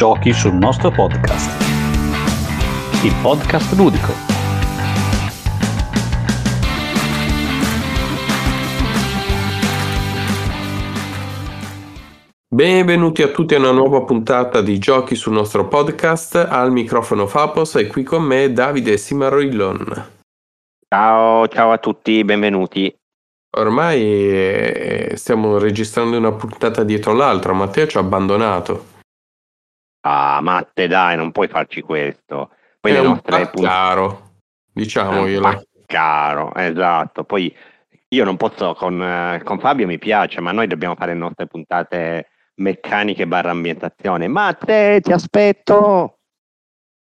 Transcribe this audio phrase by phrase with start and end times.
[0.00, 1.62] Giochi sul nostro podcast.
[3.04, 4.10] Il podcast ludico.
[12.48, 16.46] Benvenuti a tutti a una nuova puntata di Giochi sul nostro podcast.
[16.48, 20.08] Al microfono Fapos e qui con me Davide Simarillon.
[20.88, 22.90] Ciao, ciao a tutti, benvenuti.
[23.58, 28.98] Ormai eh, stiamo registrando una puntata dietro l'altra, Matteo ci ha abbandonato.
[30.02, 32.50] Ah, Matte, dai, non puoi farci questo.
[32.80, 34.30] Poi È le un nostre caro,
[34.72, 35.62] diciamoglielo.
[35.86, 37.24] caro, esatto.
[37.24, 37.54] Poi
[38.08, 41.46] io non posso con, eh, con Fabio mi piace, ma noi dobbiamo fare le nostre
[41.46, 44.26] puntate meccaniche barra ambientazione.
[44.28, 46.16] Matte, ti aspetto.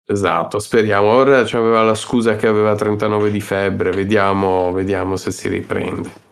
[0.05, 1.07] Esatto, speriamo.
[1.09, 6.27] Ora c'aveva la scusa che aveva 39 di febbre, vediamo, vediamo se si riprende.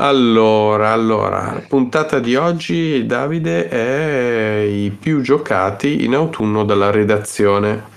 [0.00, 7.96] Allora, allora, puntata di oggi, Davide, è i più giocati in autunno dalla redazione.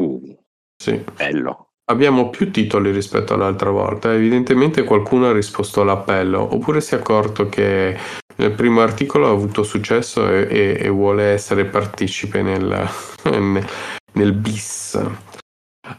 [0.00, 0.34] Uh,
[0.82, 1.04] Sì.
[1.14, 1.72] bello.
[1.88, 4.14] Abbiamo più titoli rispetto all'altra volta.
[4.14, 7.96] Evidentemente qualcuno ha risposto all'appello, oppure si è accorto che
[8.36, 12.88] nel primo articolo ha avuto successo e, e- e vuole essere partecipe nel,
[14.14, 14.98] nel bis.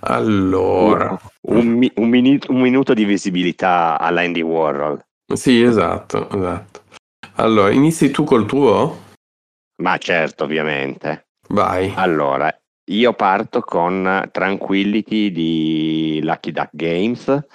[0.01, 5.03] Allora, Un, mi- un mini- un minuto di visibilità alla Andy Warhol.
[5.33, 6.81] sì, esatto, esatto.
[7.35, 9.05] Allora, inizi tu col tuo?
[9.81, 11.27] Ma certo, ovviamente.
[11.49, 11.93] Vai.
[11.95, 12.53] Allora,
[12.89, 17.45] io parto con Tranquility di Lucky Duck Games.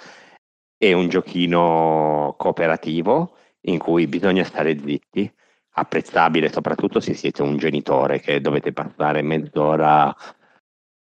[0.77, 5.31] È un giochino cooperativo in cui bisogna stare zitti,
[5.75, 10.13] apprezzabile soprattutto se siete un genitore che dovete passare mezz'ora,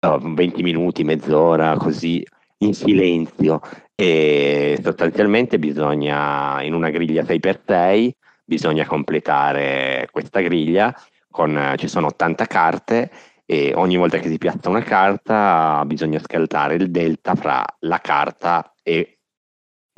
[0.07, 2.25] no, 20 minuti, mezz'ora così
[2.59, 3.61] in silenzio
[3.93, 8.11] e sostanzialmente bisogna in una griglia 6x6
[8.43, 10.95] bisogna completare questa griglia
[11.29, 13.11] con, ci sono 80 carte
[13.45, 18.73] e ogni volta che si piazza una carta bisogna scaltare il delta fra la carta
[18.81, 19.19] e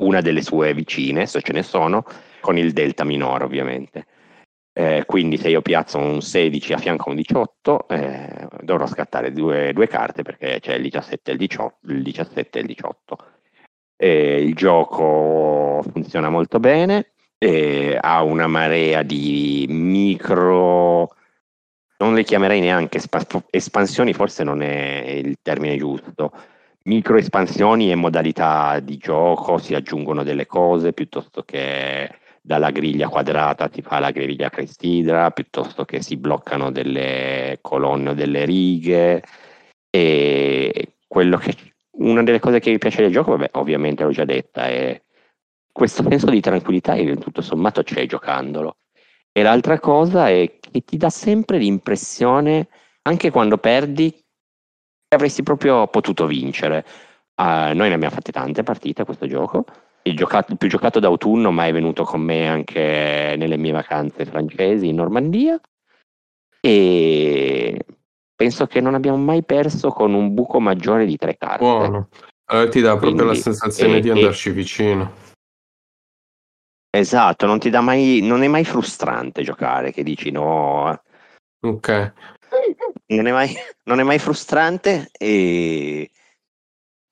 [0.00, 2.04] una delle sue vicine, se ce ne sono,
[2.40, 4.06] con il delta minore ovviamente.
[4.80, 9.30] Eh, quindi se io piazzo un 16 a fianco a un 18 eh, dovrò scattare
[9.30, 13.18] due, due carte perché c'è il 17 e il 18, il 17 e il 18.
[13.96, 21.14] Eh, il gioco funziona molto bene, eh, ha una marea di micro
[21.98, 26.32] non le chiamerei neanche espa- espansioni, forse non è il termine giusto.
[26.84, 33.70] Micro espansioni e modalità di gioco si aggiungono delle cose piuttosto che dalla griglia quadrata
[33.72, 39.22] si fa la griglia clessidra, piuttosto che si bloccano delle colonne o delle righe.
[39.90, 41.56] E che,
[41.92, 45.00] una delle cose che mi piace del gioco, vabbè, ovviamente l'ho già detta, è
[45.72, 48.76] questo senso di tranquillità che tutto sommato c'è giocandolo.
[49.32, 52.68] E l'altra cosa è che ti dà sempre l'impressione,
[53.02, 56.84] anche quando perdi, che avresti proprio potuto vincere.
[57.34, 59.64] Ah, noi ne abbiamo fatte tante partite a questo gioco.
[60.02, 64.24] Il, giocato- il più giocato d'autunno, ma è venuto con me anche nelle mie vacanze
[64.24, 65.60] francesi in Normandia.
[66.60, 67.84] E
[68.34, 71.64] penso che non abbiamo mai perso con un buco maggiore di tre carte.
[71.64, 72.08] Buono.
[72.46, 75.12] Allora ti dà proprio la Quindi, sensazione e- di e- andarci vicino.
[76.92, 81.02] Esatto, non ti dà mai, non è mai frustrante giocare, che dici no,
[81.60, 82.12] Ok.
[83.06, 86.10] non è mai, non è mai frustrante e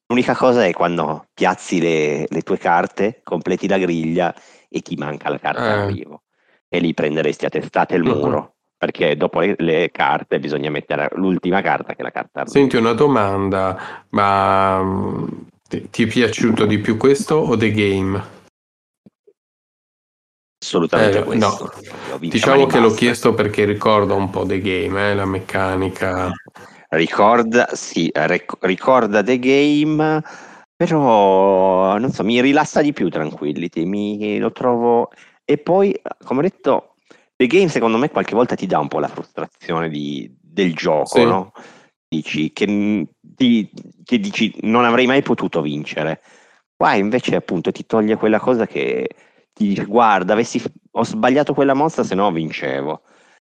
[0.09, 4.35] l'unica cosa è quando piazzi le, le tue carte, completi la griglia
[4.69, 5.77] e ti manca la carta Eh.
[5.77, 6.23] d'arrivo
[6.69, 11.61] e lì prenderesti a testate il muro perché dopo le, le carte bisogna mettere l'ultima
[11.63, 12.59] carta che è la carta d'arrivo.
[12.59, 15.27] Senti una domanda, ma mm,
[15.69, 18.37] ti, ti è piaciuto di più questo o The Game?
[20.61, 21.73] Assolutamente Eh, questo.
[22.11, 22.19] no.
[22.19, 26.31] Diciamo che l'ho chiesto perché ricordo un po' The Game, eh, la meccanica.
[26.91, 30.23] Ricorda, sì, rec- ricorda The Game,
[30.75, 35.11] però non so, mi rilassa di più Tranquillity, mi lo trovo...
[35.45, 35.95] E poi,
[36.25, 36.95] come ho detto,
[37.37, 41.19] The Game secondo me qualche volta ti dà un po' la frustrazione di- del gioco,
[41.19, 41.25] Sì.
[41.25, 41.53] no?
[42.09, 43.71] Dici che, ti-
[44.03, 46.23] che dici non avrei mai potuto vincere.
[46.75, 49.09] Qua invece appunto ti toglie quella cosa che
[49.53, 50.63] ti guarda, avessi,
[50.93, 53.03] ho sbagliato quella mossa se no vincevo.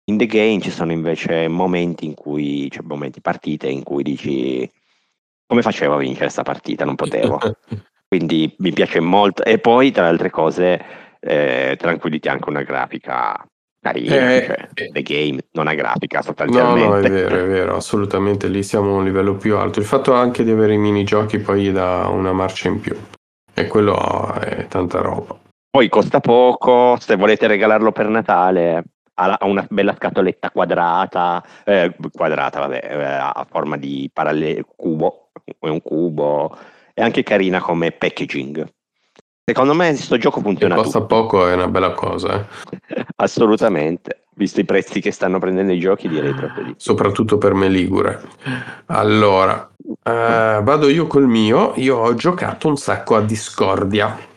[0.08, 4.68] In the game ci sono invece momenti in cui, cioè momenti, partite in cui dici
[5.46, 6.84] come facevo a vincere questa partita?
[6.84, 7.38] Non potevo.
[8.08, 9.44] Quindi mi piace molto.
[9.44, 10.82] E poi, tra le altre cose,
[11.20, 13.46] eh, Tranquillity ha anche una grafica
[13.80, 14.34] carina.
[14.34, 14.88] Eh, cioè, eh.
[14.92, 16.88] The game non ha grafica No, sostanzialmente.
[16.88, 19.78] no, è vero, è vero, assolutamente lì siamo a un livello più alto.
[19.78, 22.96] Il fatto anche di avere i minigiochi poi gli dà una marcia in più.
[23.52, 25.38] E quello è tanta roba.
[25.70, 28.84] Poi costa poco, se volete regalarlo per Natale,
[29.18, 35.68] ha, una bella scatoletta quadrata, eh, quadrata, vabbè, eh, a forma di parallelo cubo, è
[35.68, 36.56] un cubo,
[36.94, 38.66] è anche carina come packaging.
[39.44, 40.76] Secondo me questo gioco funziona.
[40.76, 41.14] Se costa tutto.
[41.14, 42.46] poco è una bella cosa.
[42.70, 43.06] Eh.
[43.16, 46.74] Assolutamente, visto i prezzi che stanno prendendo i giochi, direi proprio di.
[46.76, 48.20] Soprattutto per me Ligure.
[48.86, 49.70] Allora,
[50.02, 51.72] eh, vado io col mio.
[51.76, 54.27] Io ho giocato un sacco a Discordia.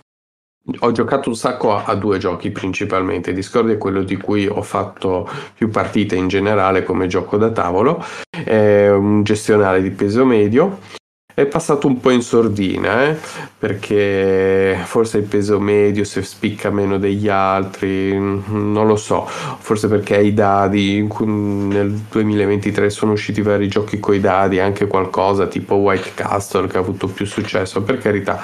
[0.79, 3.33] Ho giocato un sacco a, a, due giochi principalmente.
[3.33, 8.03] Discordia è quello di cui ho fatto più partite in generale come gioco da tavolo.
[8.29, 10.99] È un gestionale di peso medio
[11.33, 13.17] è passato un po' in sordina, eh?
[13.57, 20.17] perché forse il peso medio si spicca meno degli altri, non lo so, forse perché
[20.17, 26.11] i dadi, nel 2023 sono usciti vari giochi con i dadi, anche qualcosa tipo White
[26.15, 28.43] Castle che ha avuto più successo, per carità,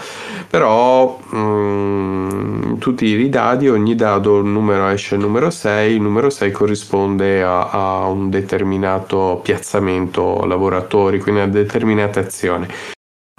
[0.49, 6.01] però mh, mm, tu i dadi, ogni dado il numero esce il numero 6, il
[6.01, 12.67] numero 6 corrisponde a, a un determinato piazzamento lavoratori, quindi a determinate azioni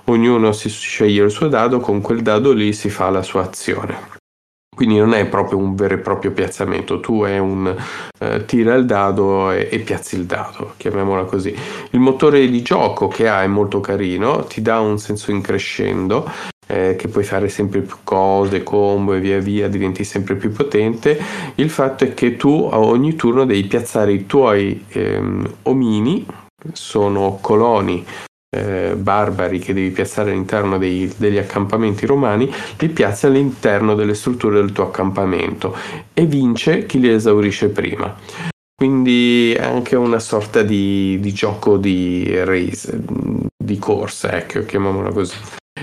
[0.08, 4.16] ognuno si sceglie il suo dado, con quel dado lì si fa la sua azione.
[4.74, 7.74] Quindi non è proprio un vero e proprio piazzamento, tu è un
[8.20, 11.52] eh, tira il dado e, e, piazzi il dado, chiamiamola così.
[11.90, 16.30] Il motore di gioco che ha è molto carino, ti dà un senso in crescendo,
[16.68, 21.18] eh, che puoi fare sempre più cose, combo e via via, diventi sempre più potente.
[21.56, 26.24] Il fatto è che tu a ogni turno devi piazzare i tuoi ehm, omini,
[26.72, 28.04] sono coloni
[28.50, 34.60] eh, barbari che devi piazzare all'interno dei, degli accampamenti romani, li piazzi all'interno delle strutture
[34.60, 35.76] del tuo accampamento
[36.14, 38.14] e vince chi li esaurisce prima.
[38.74, 43.02] Quindi è anche una sorta di, di gioco di race,
[43.56, 45.36] di corsa, ecco, chiamiamola così.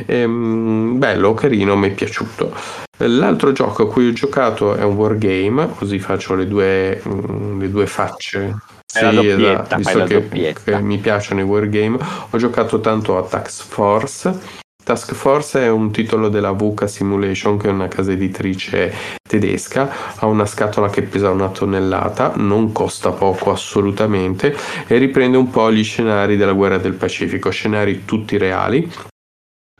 [0.05, 2.53] Ehm, bello, carino, mi è piaciuto.
[2.99, 7.69] L'altro gioco a cui ho giocato è un wargame, così faccio le due, mm, le
[7.69, 8.55] due facce
[8.95, 11.97] sì, esatto, visto che, che, mi piacciono i wargame,
[12.29, 14.63] ho giocato tanto a Task Force.
[14.83, 18.93] Task Force è un titolo della VUCA Simulation, che è una casa editrice
[19.27, 24.55] tedesca, ha una scatola che pesa una tonnellata, non costa poco assolutamente
[24.85, 28.89] e riprende un po' gli scenari della guerra del Pacifico, scenari tutti reali,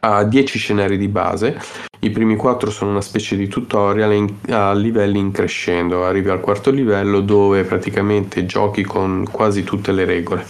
[0.05, 1.59] ha 10 scenari di base,
[1.99, 6.41] i primi 4 sono una specie di tutorial in, a livelli in crescendo, arrivi al
[6.41, 10.45] quarto livello dove praticamente giochi con quasi tutte le regole.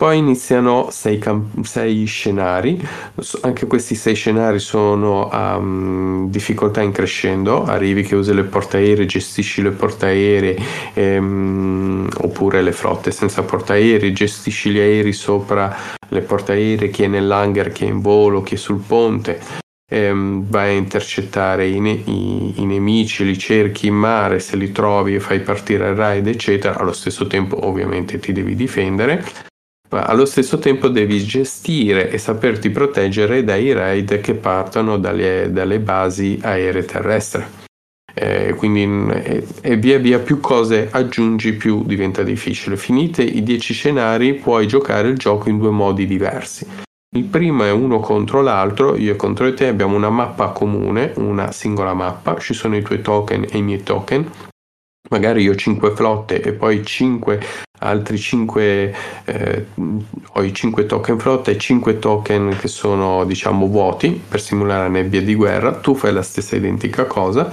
[0.00, 2.80] Poi iniziano sei, camp- sei scenari,
[3.42, 9.04] anche questi sei scenari sono a um, difficoltà in crescendo, arrivi che usi le portaerei,
[9.04, 10.56] gestisci le portaerei
[10.94, 15.76] ehm, oppure le flotte senza portaerei, gestisci gli aerei sopra
[16.08, 19.38] le portaerei, chi è nell'hangar, chi è in volo, chi è sul ponte.
[19.86, 24.72] Ehm, vai a intercettare i, ne- i, i, nemici, li cerchi in mare, se li
[24.72, 26.78] trovi fai partire il raid, eccetera.
[26.78, 29.48] Allo stesso tempo, ovviamente, ti devi difendere
[29.90, 35.80] ma allo stesso tempo devi gestire e saperti proteggere dai raid che partono dalle, dalle
[35.80, 37.44] basi aeree terrestri.
[38.12, 42.76] Eh, quindi e, e via via più cose aggiungi più diventa difficile.
[42.76, 46.66] Finite i 10 scenari puoi giocare il gioco in due modi diversi.
[47.16, 51.92] Il primo è uno contro l'altro, io contro te abbiamo una mappa comune, una singola
[51.92, 54.30] mappa, ci sono i tuoi token e i miei token
[55.10, 57.40] magari io ho 5 flotte e poi 5
[57.80, 58.94] altri 5
[59.24, 59.66] eh,
[60.32, 64.88] ho i 5 token flotta e 5 token che sono diciamo vuoti per simulare la
[64.88, 65.72] nebbia di guerra.
[65.72, 67.52] Tu fai la stessa identica cosa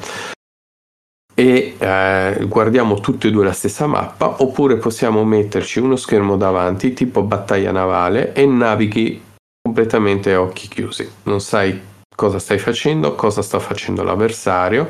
[1.39, 6.93] e eh, guardiamo tutte e due la stessa mappa oppure possiamo metterci uno schermo davanti
[6.93, 9.21] tipo battaglia navale e navighi
[9.61, 11.07] completamente a occhi chiusi.
[11.23, 11.79] Non sai
[12.15, 14.87] cosa stai facendo cosa sta facendo l'avversario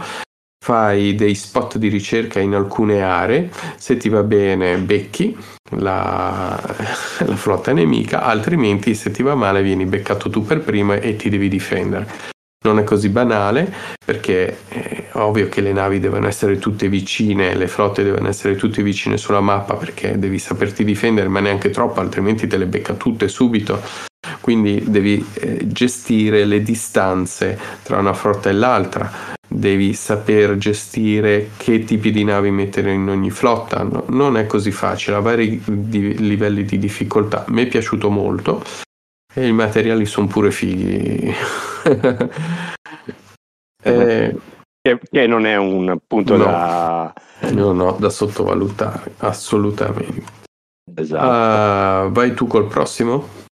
[0.63, 5.37] fai dei spot di ricerca in alcune aree, se ti va bene becchi
[5.71, 6.59] la,
[7.25, 11.29] la, flotta nemica, altrimenti se ti va male vieni beccato tu per primo e ti
[11.29, 12.35] devi difendere.
[12.65, 13.71] Non è così banale
[14.03, 18.81] perché è ovvio che le navi devono essere tutte vicine, le flotte devono essere tutte
[18.81, 23.27] vicine sulla mappa perché devi saperti difendere, ma neanche troppo, altrimenti te le becca tutte
[23.27, 23.79] subito.
[24.41, 31.83] Quindi devi eh, gestire le distanze tra una flotta e l'altra, devi saper gestire che
[31.83, 33.83] tipi di navi mettere in ogni flotta.
[33.83, 37.45] No, non è così facile, ha vari di, livelli di difficoltà.
[37.47, 38.63] Mi è piaciuto molto
[39.33, 41.33] e i materiali sono pure fighi.
[43.83, 44.35] eh,
[44.81, 47.13] che, che, non è un punto no, da...
[47.51, 50.45] No, no, da sottovalutare, assolutamente.
[50.95, 52.07] Esatto.
[52.07, 53.45] Uh, vai tu col prossimo?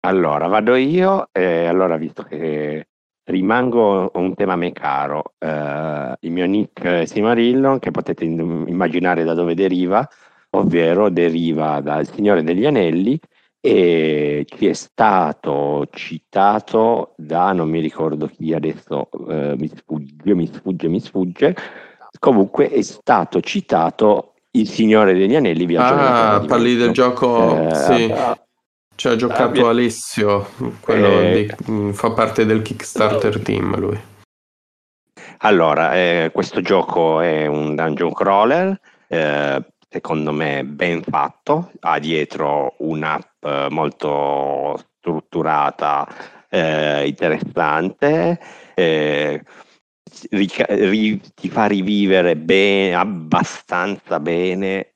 [0.00, 1.28] Allora, vado io.
[1.32, 2.88] E allora, visto che
[3.24, 5.34] rimango un tema a me caro.
[5.38, 10.06] Eh, il mio nick è Simarillon, che potete immaginare da dove deriva,
[10.50, 13.18] ovvero deriva dal Signore degli Anelli
[13.60, 20.46] e ci è stato citato da non mi ricordo chi adesso eh, mi sfugge, mi
[20.46, 21.56] sfugge, mi sfugge.
[22.18, 25.66] Comunque è stato citato il Signore degli Anelli.
[25.66, 28.14] Viaggio ah, parli del gioco, eh, sì.
[28.98, 30.48] Ci ha giocato ah, Alessio,
[30.80, 33.96] quello eh, di, mm, fa parte del Kickstarter team lui.
[35.38, 38.76] Allora, eh, questo gioco è un dungeon crawler,
[39.06, 46.04] eh, secondo me ben fatto, ha dietro un'app molto strutturata,
[46.48, 48.40] eh, interessante,
[48.74, 49.44] eh,
[50.30, 54.94] rica- ri- ti fa rivivere bene, abbastanza bene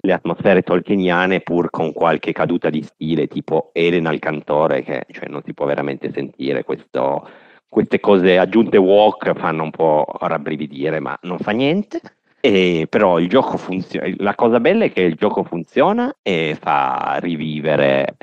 [0.00, 5.28] le atmosfere tolkieniane pur con qualche caduta di stile tipo Elena al cantore che cioè,
[5.28, 7.28] non si può veramente sentire questo,
[7.68, 12.00] queste cose aggiunte walk fanno un po' rabbrividire ma non fa niente.
[12.44, 17.18] E però il gioco funziona la cosa bella è che il gioco funziona e fa
[17.20, 18.16] rivivere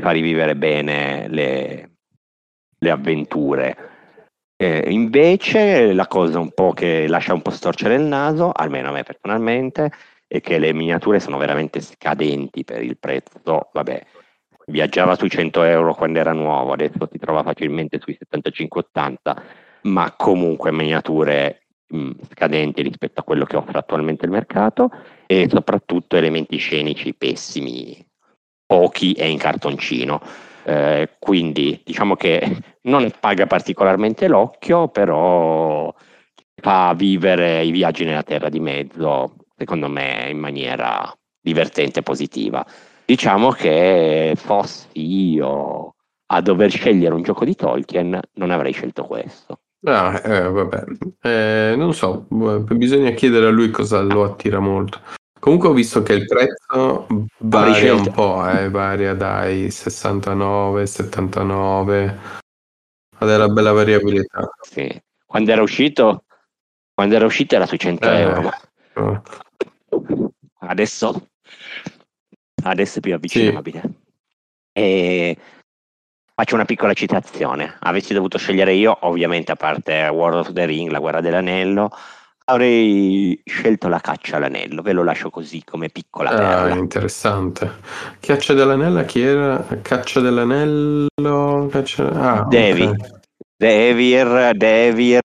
[0.00, 1.90] fa rivivere bene le,
[2.78, 3.76] le avventure.
[4.56, 8.92] Eh, invece la cosa un po' che lascia un po' storcere il naso almeno a
[8.92, 9.92] me personalmente
[10.28, 13.68] e che le miniature sono veramente scadenti per il prezzo.
[13.72, 14.04] Vabbè,
[14.66, 19.36] viaggiava sui 100 euro quando era nuovo, adesso si trova facilmente sui 75-80,
[19.82, 24.90] ma comunque miniature mh, scadenti rispetto a quello che offre attualmente il mercato
[25.26, 28.04] e soprattutto elementi scenici pessimi,
[28.66, 30.20] pochi e in cartoncino.
[30.64, 35.94] Eh, quindi diciamo che non paga particolarmente l'occhio, però
[36.60, 42.64] fa vivere i viaggi nella terra di mezzo secondo me in maniera divertente e positiva.
[43.04, 45.94] Diciamo che fossi io
[46.26, 49.60] a dover scegliere un gioco di Tolkien, non avrei scelto questo.
[49.84, 50.84] Ah, eh, vabbè,
[51.22, 55.00] eh, non so, bisogna chiedere a lui cosa lo attira molto.
[55.38, 57.06] Comunque ho visto che il prezzo
[57.38, 62.18] varia un po', eh, varia dai 69, 79,
[63.18, 64.50] ha della bella variabilità.
[64.62, 65.00] Sì.
[65.24, 66.24] Quando era uscito,
[66.92, 68.50] quando era uscito era sui 100 eh, euro.
[70.58, 71.28] Adesso,
[72.64, 73.80] adesso è più avvicinabile.
[73.82, 73.94] Sì.
[74.72, 75.36] E
[76.34, 77.76] faccio una piccola citazione.
[77.80, 81.90] Avessi dovuto scegliere io, ovviamente a parte World of the Ring, la guerra dell'anello,
[82.44, 84.82] avrei scelto la caccia all'anello.
[84.82, 86.74] Ve lo lascio così come piccola ah, perla.
[86.74, 87.70] interessante.
[88.20, 89.64] Caccia dell'anello, chi era?
[89.82, 91.68] Caccia dell'anello?
[91.70, 92.10] Caccia...
[92.10, 92.82] Ah, Devi.
[92.82, 93.14] Okay.
[93.58, 95.20] Devir, Devir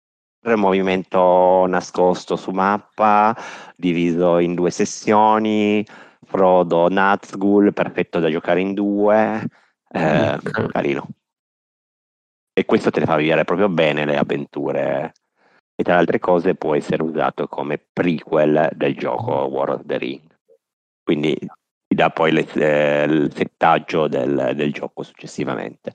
[0.56, 3.36] movimento nascosto su mappa,
[3.76, 5.86] diviso in due sessioni,
[6.26, 9.46] Frodo Nazgul, perfetto da giocare in due,
[9.92, 10.68] eh, okay.
[10.72, 11.08] carino.
[12.54, 15.14] E questo te ne fa vivere proprio bene le avventure.
[15.76, 19.98] E tra le altre cose può essere usato come prequel del gioco War of the
[19.98, 20.22] Ring.
[21.02, 25.94] Quindi ti dà poi le, eh, il settaggio del, del, gioco successivamente.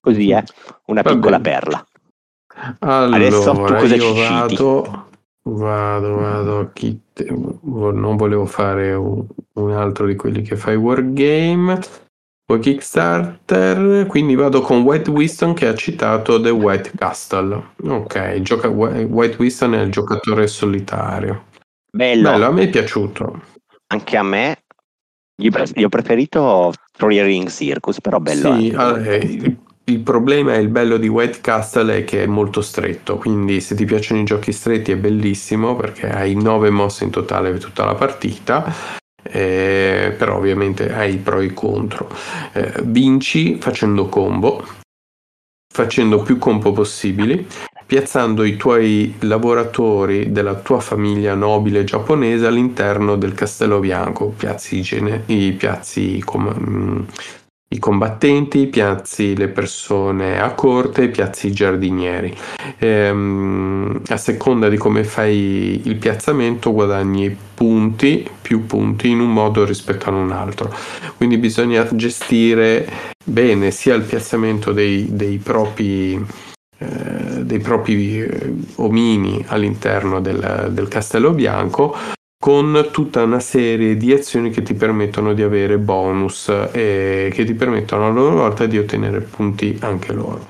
[0.00, 0.42] Così è
[0.86, 1.84] una piccola perla.
[2.80, 5.06] Allora, Adesso tu cosa io vado,
[5.42, 11.80] vado, vado, chi te- non volevo fare un, un altro di quelli che fai Wargame,
[12.46, 17.72] o Kickstarter, quindi vado con White Winston che ha citato The White Castle.
[17.82, 21.46] Ok, gioca- White Winston è il giocatore solitario.
[21.90, 22.30] Bello.
[22.30, 23.40] Bello, a me è piaciuto.
[23.88, 24.58] Anche a me.
[25.36, 25.48] Gli,
[25.82, 28.54] ho preferito Three Ring Circus, però bello.
[28.54, 29.58] Sì, anche.
[29.86, 33.74] Il problema e il bello di White Castle è che è molto stretto, quindi se
[33.74, 37.84] ti piacciono i giochi stretti è bellissimo perché hai 9 mosse in totale per tutta
[37.84, 38.64] la partita,
[39.22, 42.08] eh, però ovviamente hai i pro e i contro.
[42.54, 44.64] Eh, vinci facendo combo,
[45.70, 47.46] facendo più combo possibili,
[47.84, 55.24] piazzando i tuoi lavoratori della tua famiglia nobile giapponese all'interno del castello bianco, piazzi, gene-
[55.26, 57.02] i piazzi com- mm,
[57.74, 62.34] i combattenti, piazzi le persone a corte, piazzi i giardinieri.
[62.78, 69.64] Ehm, a seconda di come fai il piazzamento guadagni punti, più punti in un modo
[69.64, 70.72] rispetto ad un altro.
[71.16, 72.88] Quindi bisogna gestire
[73.24, 76.24] bene sia il piazzamento dei, dei propri
[76.78, 81.96] eh, dei propri eh, omini all'interno del, del castello bianco
[82.44, 87.54] con tutta una serie di azioni che ti permettono di avere bonus e che ti
[87.54, 90.46] permettono a loro volta di ottenere punti anche loro.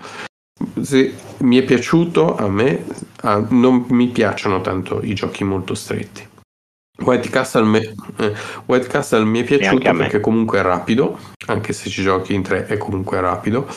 [0.81, 2.85] Se mi è piaciuto a me,
[3.21, 6.27] ah, non mi piacciono tanto i giochi molto stretti.
[6.99, 8.33] White Castle, me- eh,
[8.65, 12.67] White Castle mi è piaciuto perché comunque è rapido, anche se ci giochi in tre
[12.67, 13.69] è comunque rapido.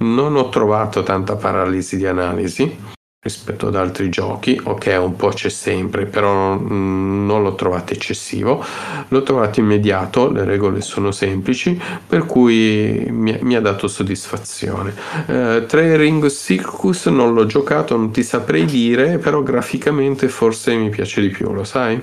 [0.00, 5.48] Non ho trovato tanta paralisi di analisi rispetto ad altri giochi, ok un po' c'è
[5.48, 8.64] sempre, però mm, non l'ho trovato eccessivo,
[9.06, 14.92] l'ho trovato immediato, le regole sono semplici, per cui mi, mi ha dato soddisfazione.
[15.28, 20.90] Eh, Tre Ring Circus non l'ho giocato, non ti saprei dire, però graficamente forse mi
[20.90, 22.02] piace di più, lo sai?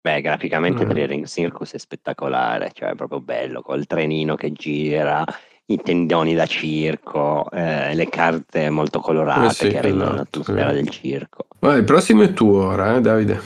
[0.00, 0.90] Beh, graficamente mm.
[0.90, 5.24] Ring Circus è spettacolare, cioè è proprio bello, col trenino che gira,
[5.72, 10.68] i tendoni da circo, eh, le carte molto colorate eh sì, che rendono esatto, l'atmosfera
[10.68, 10.74] sì.
[10.74, 11.46] del circo.
[11.60, 13.40] Ma il prossimo è tuo ora, eh, Davide?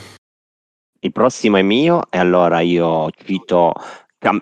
[1.01, 3.75] Il prossimo è mio e allora io cito,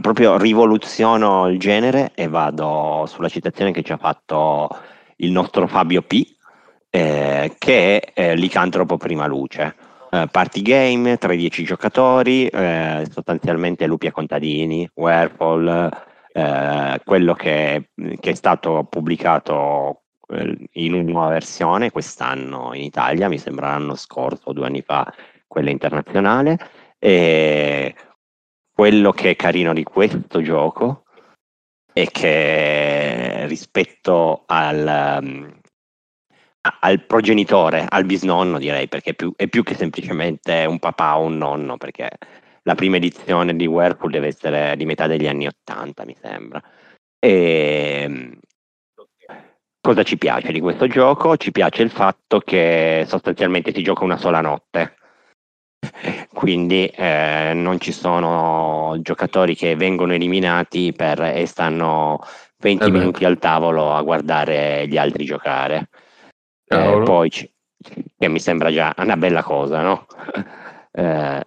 [0.01, 4.69] proprio rivoluziono il genere e vado sulla citazione che ci ha fatto
[5.17, 6.25] il nostro Fabio P,
[6.91, 9.75] eh, che è eh, Licantropo Prima Luce.
[10.15, 16.04] Uh, party game, 3-10 giocatori, eh, sostanzialmente lupi a contadini, Werewolf,
[16.37, 23.29] eh, quello che, che, è stato pubblicato eh, in una nuova versione quest'anno in Italia,
[23.29, 25.15] mi sembra l'anno scorso o due anni fa,
[25.47, 26.59] quella internazionale.
[26.99, 27.95] E
[28.73, 31.05] quello che è carino di questo gioco
[31.93, 35.55] è che rispetto al,
[36.81, 41.27] al progenitore, al bisnonno direi, perché è più, è più, che semplicemente un papà o
[41.27, 42.11] un nonno, perché
[42.65, 46.63] la prima edizione di Whirlpool deve essere di metà degli anni 80, mi sembra.
[47.19, 48.39] E ehm,
[49.81, 51.37] cosa ci piace di questo gioco?
[51.37, 54.97] Ci piace il fatto che sostanzialmente si gioca una sola notte.
[56.33, 62.21] Quindi eh, non ci sono giocatori che vengono eliminati per, e stanno
[62.59, 65.91] 20 eh minuti al tavolo a guardare gli altri giocare.
[66.67, 70.07] Eh, poi, che mi sembra già una bella cosa, no?
[70.97, 71.43] Eh,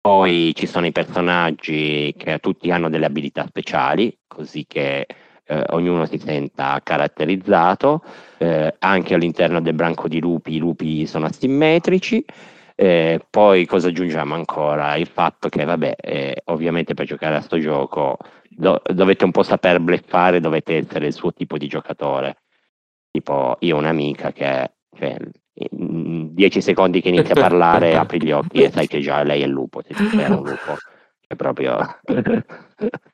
[0.00, 5.06] poi ci sono i personaggi che tutti hanno delle abilità speciali, così che
[5.44, 8.02] eh, ognuno si senta caratterizzato.
[8.38, 12.24] Eh, anche all'interno del branco di lupi i lupi sono asimmetrici.
[12.76, 14.96] Eh, poi cosa aggiungiamo ancora?
[14.96, 18.16] Il fatto che, vabbè, eh, ovviamente per giocare a sto gioco
[18.48, 22.38] do- dovete un po' saper bleffare, dovete essere il suo tipo di giocatore.
[23.10, 25.16] Tipo, io ho un'amica che cioè,
[25.70, 29.46] 10 secondi che inizia a parlare apri gli occhi e sai che già lei è
[29.46, 30.76] il lupo, se c'è un lupo.
[31.26, 31.78] È proprio...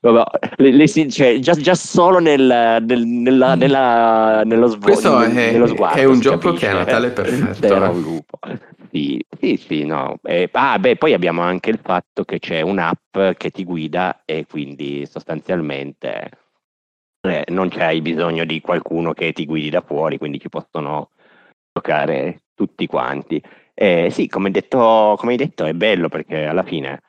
[0.00, 0.22] Vabbè,
[0.56, 3.58] le, le, cioè, già, già, solo nel, nel, nella, mm.
[3.58, 6.00] nella, nello, sv- Questo è, nello sguardo.
[6.00, 7.66] È un gioco capisce, che è Natale perfetto.
[7.66, 8.38] Era un lupo.
[8.90, 10.18] Sì, sì, sì no.
[10.22, 14.46] Eh, ah, beh, poi abbiamo anche il fatto che c'è un'app che ti guida e
[14.48, 16.30] quindi sostanzialmente
[17.22, 21.10] eh, non c'hai bisogno di qualcuno che ti guidi da fuori, quindi ci possono
[21.78, 23.42] giocare tutti quanti.
[23.74, 27.00] Eh, sì, come, detto, come, hai detto, è bello perché alla fine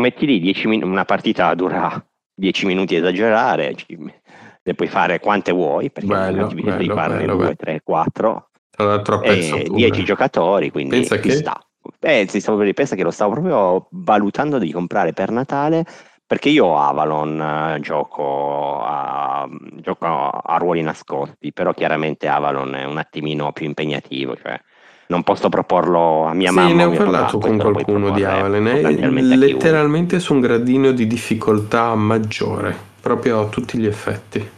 [0.00, 2.04] metti lì min- una partita dura
[2.34, 7.80] 10 minuti esagerare, ne puoi fare quante vuoi, perché bello, bello, devi farne 2, 3,
[7.84, 11.30] 4, Tra l'altro e 10 giocatori, quindi pensa che...
[11.30, 11.58] sta.
[12.00, 12.26] Eh,
[12.74, 15.84] pensa che lo stavo proprio valutando di comprare per Natale
[16.26, 19.48] perché io Avalon eh, gioco, a,
[19.80, 24.58] gioco a ruoli nascosti, però chiaramente Avalon è un attimino più impegnativo, cioè
[25.06, 26.68] non posso proporlo a mia sì, mamma.
[26.68, 31.94] Sì, ne ho parlato con qualcuno di Avalon, è letteralmente su un gradino di difficoltà
[31.94, 34.50] maggiore, proprio a tutti gli effetti.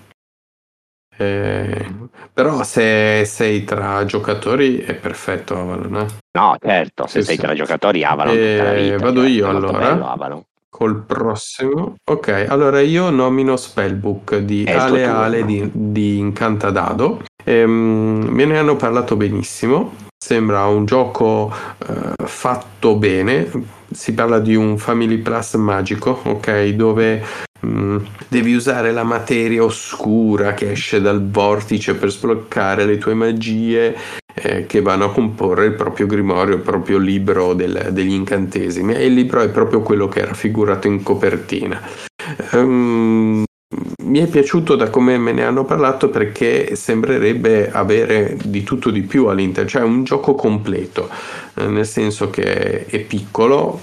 [1.19, 1.87] Eh,
[2.33, 5.97] però se sei tra giocatori è perfetto Avalon.
[5.97, 6.07] Eh?
[6.39, 7.41] No, certo, se sì, sei sì.
[7.41, 8.37] tra giocatori Avalon.
[8.37, 9.79] Eh, vado cioè, io allora.
[10.15, 10.45] Bello,
[10.77, 11.95] Col prossimo.
[12.05, 17.23] Ok, allora io nomino Spellbook di È Ale Ale di, di Incantadado.
[17.45, 19.95] Ehm, me ne hanno parlato benissimo.
[20.23, 23.49] Sembra un gioco eh, fatto bene.
[23.91, 26.69] Si parla di un Family Plus magico, ok?
[26.69, 27.23] Dove
[27.67, 27.97] Mm,
[28.29, 33.97] devi usare la materia oscura che esce dal vortice per sbloccare le tue magie
[34.39, 38.95] eh, che vanno a comporre il proprio grimorio, il proprio libro del, degli incantesimi.
[38.95, 41.81] E il libro è proprio quello che è raffigurato in copertina.
[42.53, 43.45] Um,
[44.05, 49.03] mi è piaciuto da come me ne hanno parlato perché sembrerebbe avere di tutto di
[49.03, 51.09] più all'interno, cioè un gioco completo,
[51.55, 53.81] eh, nel senso che è piccolo,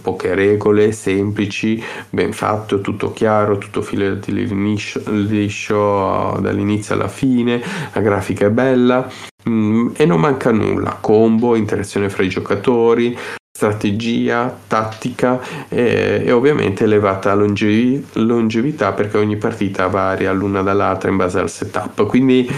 [0.00, 8.00] poche regole, semplici, ben fatto, tutto chiaro, tutto filato liscio, liscio dall'inizio alla fine, la
[8.00, 9.08] grafica è bella
[9.48, 13.16] mm, e non manca nulla, combo, interazione fra i giocatori,
[13.50, 21.16] strategia, tattica e, e ovviamente elevata longevi, longevità perché ogni partita varia l'una dall'altra in
[21.16, 22.06] base al setup.
[22.06, 22.48] Quindi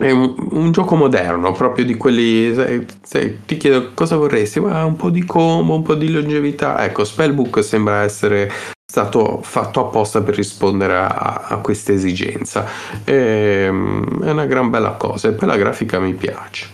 [0.00, 2.54] È un, un gioco moderno, proprio di quelli.
[2.54, 6.84] se- se ti chiedo cosa vorresti, ma un po' di combo, un po' di longevità.
[6.84, 8.48] Ecco, Spellbook sembra essere
[8.86, 12.64] stato fatto apposta per rispondere a, a questa esigenza.
[13.02, 16.68] Ehm, è una gran bella cosa e poi la grafica mi piace.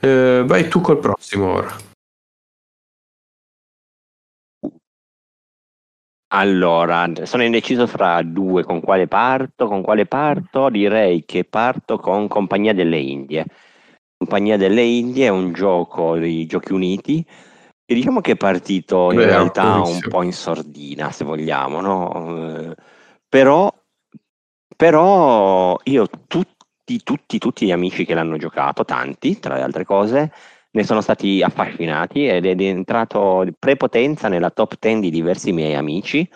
[0.00, 1.87] Eh, vai tu col prossimo ora.
[6.30, 9.66] Allora, sono indeciso fra due, con quale parto?
[9.66, 10.68] Con quale parto?
[10.68, 13.46] Direi che parto con Compagnia delle Indie.
[14.16, 17.24] Compagnia delle Indie è un gioco dei Giochi Uniti
[17.90, 22.58] e diciamo che è partito in Beh, realtà un po' in sordina, se vogliamo, no?
[22.58, 22.74] Eh,
[23.26, 23.72] però,
[24.76, 30.30] però io tutti, tutti, tutti gli amici che l'hanno giocato, tanti, tra le altre cose,
[30.70, 36.28] ne sono stati affascinati ed è entrato prepotenza nella top 10 di diversi miei amici.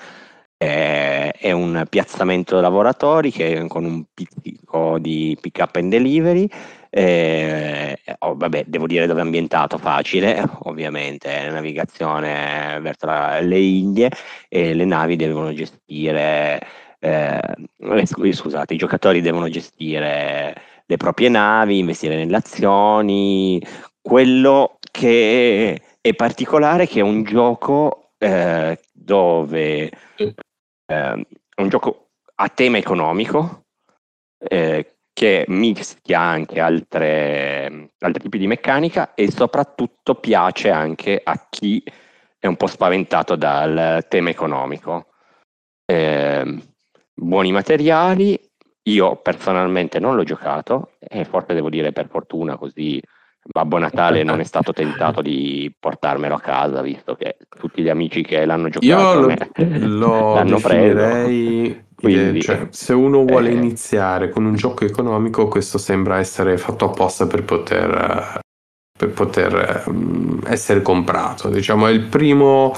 [0.56, 6.48] È un piazzamento lavoratori che, con un pizzico di pick up and delivery.
[6.88, 14.10] Eh, oh, vabbè, devo dire dove è ambientato, facile, ovviamente, navigazione verso la- le Indie
[14.48, 16.60] e le navi devono gestire,
[17.00, 17.40] eh,
[17.78, 20.54] eh, scu- scusate, i giocatori devono gestire
[20.86, 23.60] le proprie navi, investire nelle azioni,
[24.02, 30.34] quello che è particolare è che è un gioco eh, dove eh,
[30.84, 33.64] è un gioco a tema economico
[34.38, 41.82] eh, che mischia anche altre, altri tipi di meccanica e soprattutto piace anche a chi
[42.38, 45.12] è un po' spaventato dal tema economico.
[45.84, 46.58] Eh,
[47.14, 48.38] buoni materiali,
[48.84, 53.00] io personalmente non l'ho giocato e forse devo dire per fortuna così
[53.44, 58.22] Babbo Natale non è stato tentato di portarmelo a casa, visto che tutti gli amici
[58.22, 61.90] che l'hanno Io giocato lo, me- lo l'hanno preso.
[62.02, 66.58] Quindi, eh, cioè, se uno vuole eh, iniziare con un gioco economico, questo sembra essere
[66.58, 68.40] fatto apposta per poter, eh,
[68.98, 71.48] per poter ehm, essere comprato.
[71.48, 72.72] Diciamo, è il primo.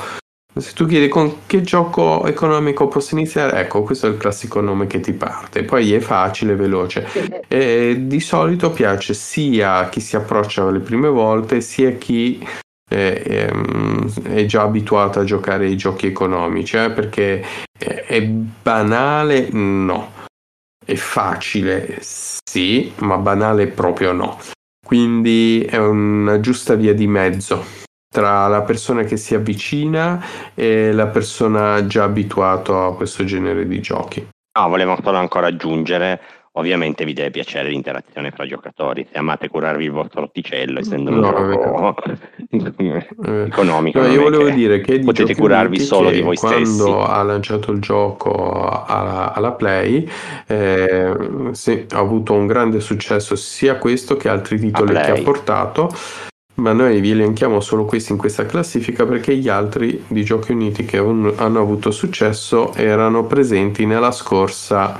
[0.56, 4.86] Se tu chiedi con che gioco economico posso iniziare, ecco, questo è il classico nome
[4.86, 5.64] che ti parte.
[5.64, 7.08] Poi è facile, veloce.
[7.48, 12.46] E di solito piace sia a chi si approccia le prime volte, sia a chi
[12.88, 17.44] eh, ehm, è già abituato a giocare ai giochi economici, eh, perché
[17.76, 20.12] è, è banale, no.
[20.86, 24.38] È facile, sì, ma banale proprio no.
[24.86, 27.82] Quindi è una giusta via di mezzo
[28.14, 30.24] tra la persona che si avvicina
[30.54, 34.24] e la persona già abituata a questo genere di giochi.
[34.56, 36.20] No, volevo solo ancora aggiungere,
[36.52, 41.18] ovviamente vi deve piacere l'interazione fra giocatori, se amate curarvi il vostro orticello, essendo un
[41.18, 41.94] No, gioco
[42.54, 43.98] Eh, economico.
[43.98, 47.10] No, io volevo dire che potete curarvi solo di voi quando stessi.
[47.10, 50.08] ha lanciato il gioco alla, alla Play
[50.46, 51.12] eh,
[51.50, 55.90] sì, ha avuto un grande successo sia questo che altri titoli che ha portato
[56.56, 60.84] ma noi vi elenchiamo solo questi in questa classifica perché gli altri di Giochi Uniti
[60.84, 64.98] che un- hanno avuto successo erano presenti nella scorsa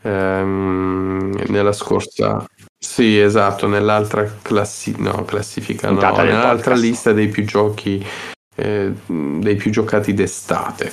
[0.00, 2.44] ehm, nella scorsa
[2.78, 6.82] sì esatto nell'altra classi- no, classifica no, nell'altra podcast.
[6.82, 8.04] lista dei più giochi
[8.56, 10.92] eh, dei più giocati d'estate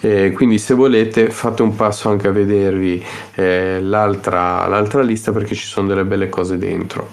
[0.00, 3.02] Eh, quindi se volete fate un passo anche a vedervi
[3.34, 7.08] eh, l'altra, l'altra lista perché ci sono delle belle cose dentro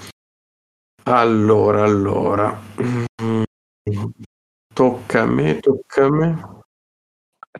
[1.07, 3.43] allora allora Mm,
[4.73, 6.63] tocca a me tocca a me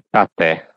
[0.10, 0.68] A te.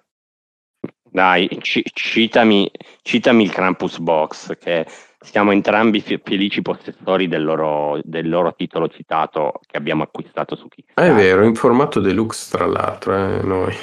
[1.10, 2.70] Dai, ci- citami,
[3.02, 4.86] citami il Krampus Box, che
[5.20, 10.64] siamo entrambi fe- felici possessori del loro, del loro titolo citato che abbiamo acquistato su
[10.64, 11.12] Ah, Kickstarter.
[11.12, 13.74] è vero in formato deluxe tra l'altro eh, noi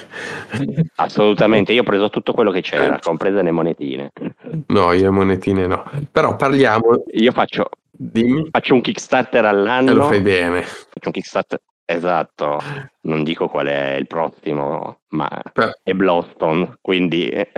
[0.98, 4.12] Assolutamente, io ho preso tutto quello che c'era, comprese le monetine.
[4.68, 9.94] no io monetine no però parliamo Io faccio, dimmi faccio un Kickstarter e all'anno.
[9.94, 12.60] lo fai bene Faccio un Kickstarter esatto,
[13.02, 17.52] non dico qual è il prossimo, ma Per- è Bloston, quindi eh,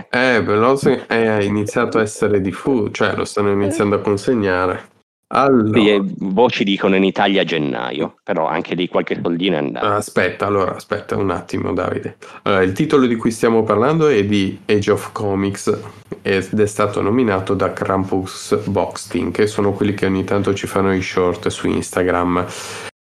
[0.75, 4.95] se- è iniziato a essere diffuso, cioè lo stanno iniziando a consegnare.
[5.29, 9.59] Allora, sì, eh, voci dicono in Italia a gennaio, però anche lì qualche soldino è
[9.59, 9.85] andato.
[9.85, 12.17] aspetta, allora, aspetta un attimo, Davide.
[12.43, 15.79] Allora, il titolo di cui stiamo parlando è di Age of Comics
[16.21, 20.65] ed è stato nominato da Krampus Box Team, che sono quelli che ogni tanto ci
[20.65, 22.45] fanno i short su Instagram.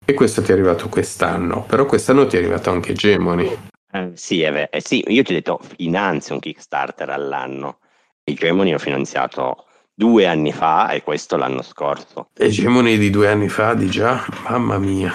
[0.04, 3.50] E questo ti è arrivato quest'anno, però quest'anno ti è arrivato anche Gemoni.
[3.90, 7.78] Eh, sì, eh, sì, io ti ho detto finanzio un Kickstarter all'anno.
[8.24, 12.28] Il Gemini ho finanziato due anni fa e questo l'anno scorso.
[12.36, 14.24] E Gemoni di due anni fa, di già?
[14.48, 15.12] Mamma mia.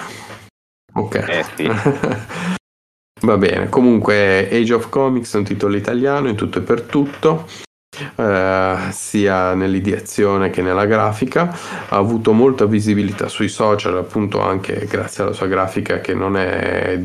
[0.94, 1.14] Ok.
[1.28, 1.68] Eh sì.
[3.20, 7.46] Va bene, comunque Age of Comics è un titolo italiano in tutto e per tutto.
[8.16, 11.56] Eh, sia nell'ideazione che nella grafica,
[11.88, 17.00] ha avuto molta visibilità sui social appunto anche grazie alla sua grafica che non è,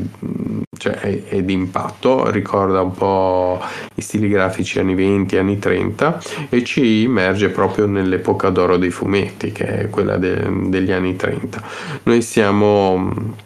[0.76, 3.60] cioè, è, è di impatto, ricorda un po'
[3.94, 9.52] i stili grafici anni 20, anni 30 e ci immerge proprio nell'epoca d'oro dei fumetti
[9.52, 11.62] che è quella de, degli anni 30.
[12.04, 13.42] Noi siamo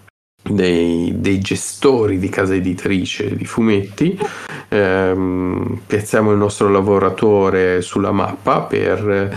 [0.50, 4.18] dei, dei, gestori di casa editrice di fumetti,
[4.68, 9.36] ehm, piazziamo il nostro lavoratore sulla mappa per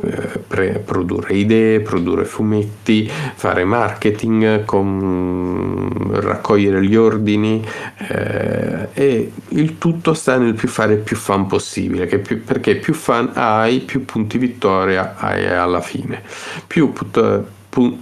[0.00, 7.64] eh, produrre idee, produrre fumetti, fare marketing, con, raccogliere gli ordini
[8.08, 13.30] eh, e il tutto sta nel più fare più fan possibile, più, perché più fan
[13.34, 16.22] hai, più punti vittoria hai alla fine.
[16.66, 17.56] Più put-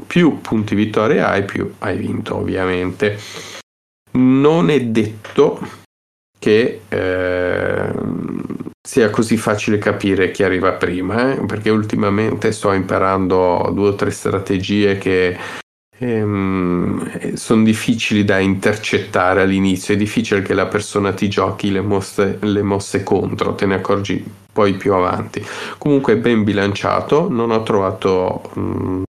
[0.07, 3.19] più punti vittoria hai, più hai vinto ovviamente.
[4.13, 5.85] Non è detto
[6.39, 7.93] che eh,
[8.87, 11.45] sia così facile capire chi arriva prima, eh?
[11.45, 15.37] perché ultimamente sto imparando due o tre strategie che
[15.99, 22.39] ehm, sono difficili da intercettare all'inizio, è difficile che la persona ti giochi le mosse,
[22.41, 25.45] le mosse contro, te ne accorgi poi più avanti.
[25.79, 29.03] Comunque è ben bilanciato, non ho trovato mh, mm,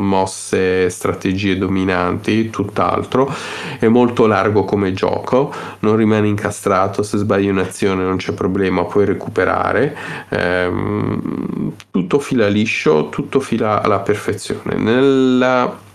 [0.00, 3.32] mosse, strategie dominanti, tutt'altro.
[3.78, 9.04] È molto largo come gioco, non rimane incastrato, se sbagli un'azione non c'è problema, puoi
[9.04, 9.96] recuperare.
[10.30, 14.74] Ehm, tutto fila liscio, tutto fila alla perfezione.
[14.76, 15.88] Nella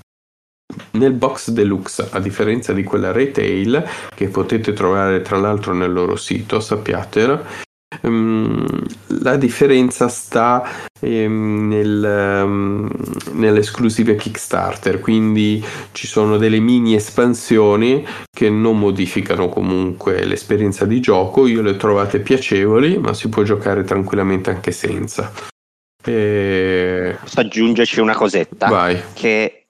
[0.91, 6.15] nel box deluxe, a differenza di quella retail che potete trovare tra l'altro nel loro
[6.15, 7.45] sito, sappiatelo,
[8.01, 10.63] la differenza sta
[11.01, 12.89] um, nel, um,
[13.33, 20.99] nelle esclusive Kickstarter, quindi ci sono delle mini espansioni che non modificano comunque l'esperienza di
[20.99, 25.31] gioco, io le trovate piacevoli, ma si può giocare tranquillamente anche senza.
[26.03, 27.17] E...
[27.19, 28.67] Posso aggiungerci una cosetta?
[28.67, 29.01] Vai.
[29.13, 29.67] Che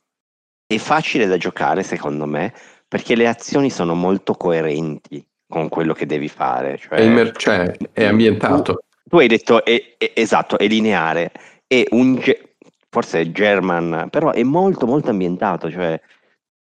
[0.67, 2.53] è facile da giocare secondo me
[2.87, 6.77] perché le azioni sono molto coerenti con quello che devi fare.
[6.77, 8.73] Cioè, è, immer- cioè, è ambientato.
[8.73, 11.31] Tu, tu, hai detto è, è, esatto, è lineare,
[11.67, 12.55] è un ge-
[12.89, 15.99] forse è German, però è molto molto ambientato, cioè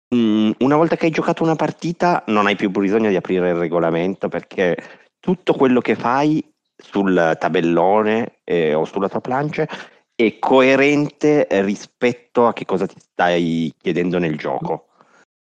[0.08, 3.50] mh, mm, una volta che hai giocato una partita non hai più bisogno di aprire
[3.50, 4.76] il regolamento perché
[5.20, 6.42] tutto quello che fai
[6.76, 9.66] sul tabellone eh, o sulla tua plancia
[10.14, 14.86] è coerente rispetto a che cosa ti stai chiedendo nel gioco.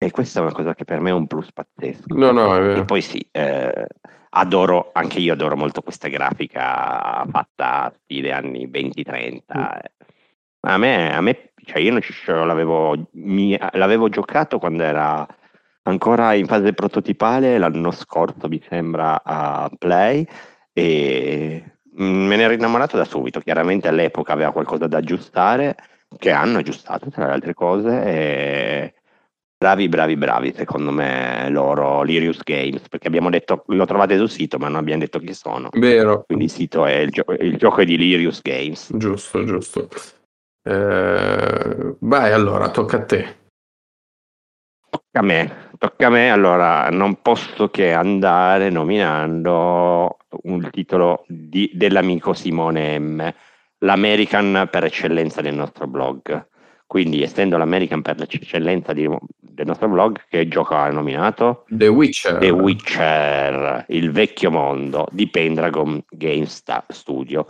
[0.03, 2.17] E questa è una cosa che per me è un plus pazzesco.
[2.17, 2.81] No, no, è vero.
[2.81, 3.87] E poi sì, eh,
[4.31, 9.43] adoro, anche io adoro molto questa grafica fatta stile anni 20-30.
[9.57, 9.63] Mm.
[10.63, 15.25] A me, a me, cioè io non ci, l'avevo, mi, l'avevo giocato quando era
[15.85, 20.27] ancora in fase prototipale l'anno scorso, mi sembra, a Play
[20.73, 23.39] e me ne ero innamorato da subito.
[23.39, 25.77] Chiaramente all'epoca aveva qualcosa da aggiustare,
[26.19, 28.05] che hanno aggiustato tra le altre cose.
[28.05, 28.95] E
[29.63, 34.59] Bravi, bravi, bravi, secondo me loro, Lirius Games, perché abbiamo detto, lo trovate sul sito,
[34.59, 35.69] ma non abbiamo detto chi sono.
[35.71, 36.25] Vero.
[36.27, 38.91] Quindi il sito è il, gio- il gioco è di Lirius Games.
[38.97, 39.89] Giusto, giusto.
[40.65, 43.37] Eh, vai, allora, tocca a te.
[44.91, 51.71] Tocca a me, tocca a me, allora non posso che andare nominando un titolo di,
[51.73, 53.33] dell'amico Simone M,
[53.79, 56.49] l'American per eccellenza del nostro blog.
[56.93, 61.65] Quindi, essendo l'American per l'eccellenza di, del nostro blog, che gioco ha nominato?
[61.69, 62.37] The Witcher.
[62.37, 67.47] The Witcher, il vecchio mondo di Pendragon Games Studio.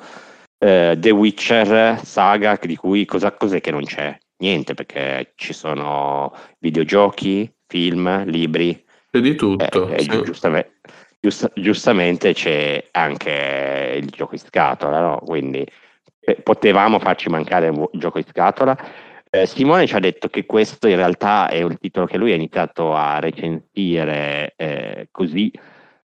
[0.59, 4.17] Uh, The Witcher saga di cui cosa, cos'è che non c'è?
[4.37, 8.81] Niente, perché ci sono videogiochi, film, libri.
[9.11, 9.89] C'è di tutto.
[9.89, 10.23] Eh, sì.
[10.23, 10.75] giustamente,
[11.19, 15.21] giust, giustamente c'è anche il gioco in scatola, no?
[15.27, 15.67] Quindi
[16.21, 20.89] eh, potevamo farci mancare il gioco in scatola eh, Simone ci ha detto che questo
[20.89, 25.51] in realtà è un titolo che lui ha iniziato a recensire eh, così,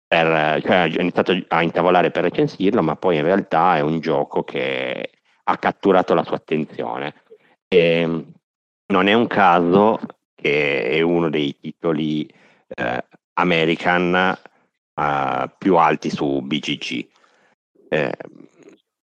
[0.07, 4.45] per, cioè ha iniziato a intavolare per recensirlo, ma poi in realtà è un gioco
[4.45, 5.11] che
[5.45, 7.15] ha catturato la sua attenzione.
[7.69, 8.25] E
[8.87, 10.01] non è un caso
[10.35, 12.27] che è uno dei titoli
[12.75, 14.39] eh, American
[14.95, 17.09] uh, più alti su BGG.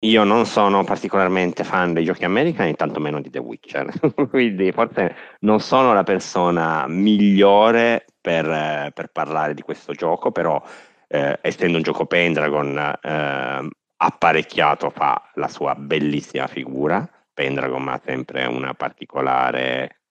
[0.05, 3.91] Io non sono particolarmente fan dei giochi americani, tanto meno di The Witcher,
[4.29, 10.61] quindi forse non sono la persona migliore per, per parlare di questo gioco, però
[11.07, 17.09] eh, essendo un gioco Pendragon eh, apparecchiato fa la sua bellissima figura.
[17.33, 20.01] Pendragon ha sempre una particolare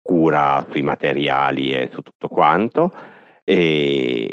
[0.00, 2.90] cura sui materiali e su tutto quanto.
[3.44, 4.30] E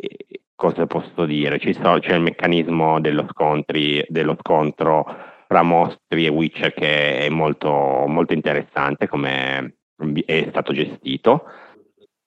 [0.60, 1.58] cosa posso dire?
[1.74, 5.06] So, c'è il meccanismo dello, scontri, dello scontro
[5.48, 7.72] tra mostri e Witcher che è molto,
[8.08, 9.78] molto interessante come
[10.26, 11.46] è stato gestito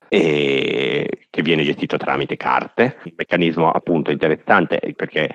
[0.08, 2.96] e che viene gestito tramite carte.
[3.04, 5.34] Un meccanismo appunto interessante perché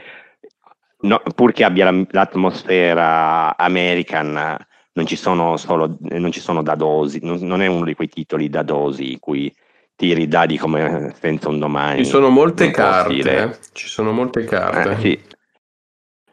[1.01, 4.57] no, pur che abbia l'atmosfera American
[4.93, 8.49] non ci sono solo non ci sono dadosi, non, non è uno di quei titoli
[8.49, 9.53] dadosi in cui
[9.97, 12.05] tiri dadi come senza un domani.
[12.05, 13.57] Ci sono molte carte, eh?
[13.73, 14.91] ci sono molte carte.
[14.91, 15.19] Eh, sì.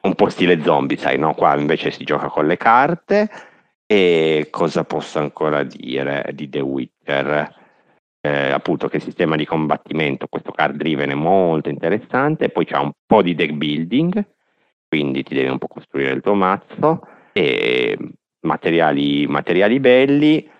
[0.03, 1.35] Un po' stile zombie, sai, no?
[1.35, 3.31] Qua invece si gioca con le carte.
[3.87, 7.62] E cosa posso ancora dire di The Witcher?
[8.20, 12.77] Eh, appunto che il sistema di combattimento, questo card driven è molto interessante, poi c'è
[12.77, 14.27] un po' di deck building,
[14.88, 17.98] quindi ti devi un po' costruire il tuo mazzo, e
[18.40, 20.50] materiali, materiali belli,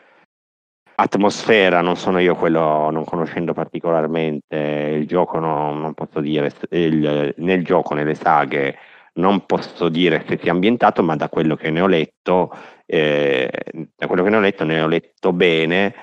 [0.96, 4.57] atmosfera non sono io quello, non conoscendo particolarmente
[4.98, 8.76] il gioco, no, non posso dire, il, nel gioco, nelle saghe,
[9.14, 13.50] non posso dire se sia ambientato, ma da quello che ne ho letto, eh,
[13.96, 15.94] da quello che ne ho letto, ne ho letto bene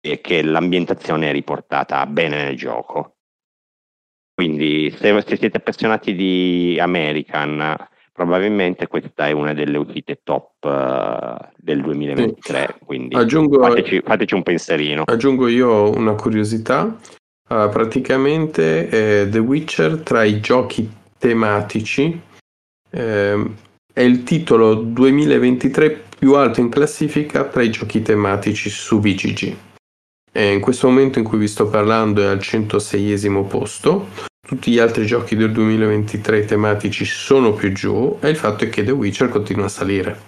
[0.00, 3.16] e che l'ambientazione è riportata bene nel gioco.
[4.34, 7.76] Quindi se, se siete appassionati di American,
[8.16, 12.84] probabilmente questa è una delle uscite top uh, del 2023, sì.
[12.84, 15.02] quindi aggiungo, fateci, fateci, un pensierino.
[15.04, 22.20] Aggiungo io una curiosità, uh, praticamente eh, The Witcher tra i giochi tematici
[22.90, 23.50] eh,
[23.92, 29.56] è il titolo 2023 più alto in classifica tra i giochi tematici su VGG.
[30.32, 34.08] E in questo momento in cui vi sto parlando è al 106 posto
[34.46, 38.84] tutti gli altri giochi del 2023 tematici sono più giù e il fatto è che
[38.84, 40.20] The Witcher continua a salire.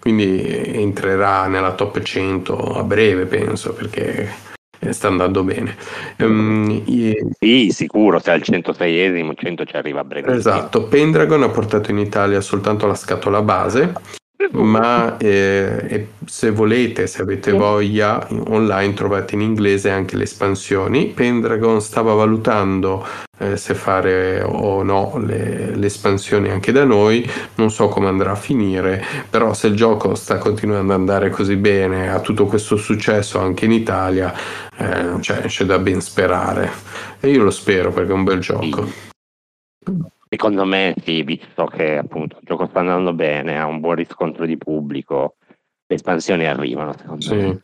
[0.00, 0.42] Quindi
[0.74, 4.28] entrerà nella top 100 a breve, penso, perché
[4.90, 5.76] sta andando bene.
[6.18, 6.82] Um,
[7.38, 10.34] sì, sicuro, se al 106esimo 100 ci arriva a breve.
[10.34, 13.92] Esatto, Pendragon ha portato in Italia soltanto la scatola base
[14.52, 21.06] ma eh, se volete, se avete voglia, online trovate in inglese anche le espansioni.
[21.06, 23.06] Pendragon stava valutando
[23.38, 28.36] eh, se fare o no le, espansioni anche da noi, non so come andrà a
[28.36, 33.38] finire, però se il gioco sta continuando ad andare così bene, ha tutto questo successo
[33.38, 34.34] anche in Italia,
[34.76, 36.70] eh, cioè, c'è da ben sperare.
[37.20, 39.08] E io lo spero perché è un bel gioco.
[40.32, 44.46] Secondo me sì, visto che appunto il gioco sta andando bene, ha un buon riscontro
[44.46, 45.34] di pubblico,
[45.86, 47.34] le espansioni arrivano secondo sì.
[47.34, 47.62] me.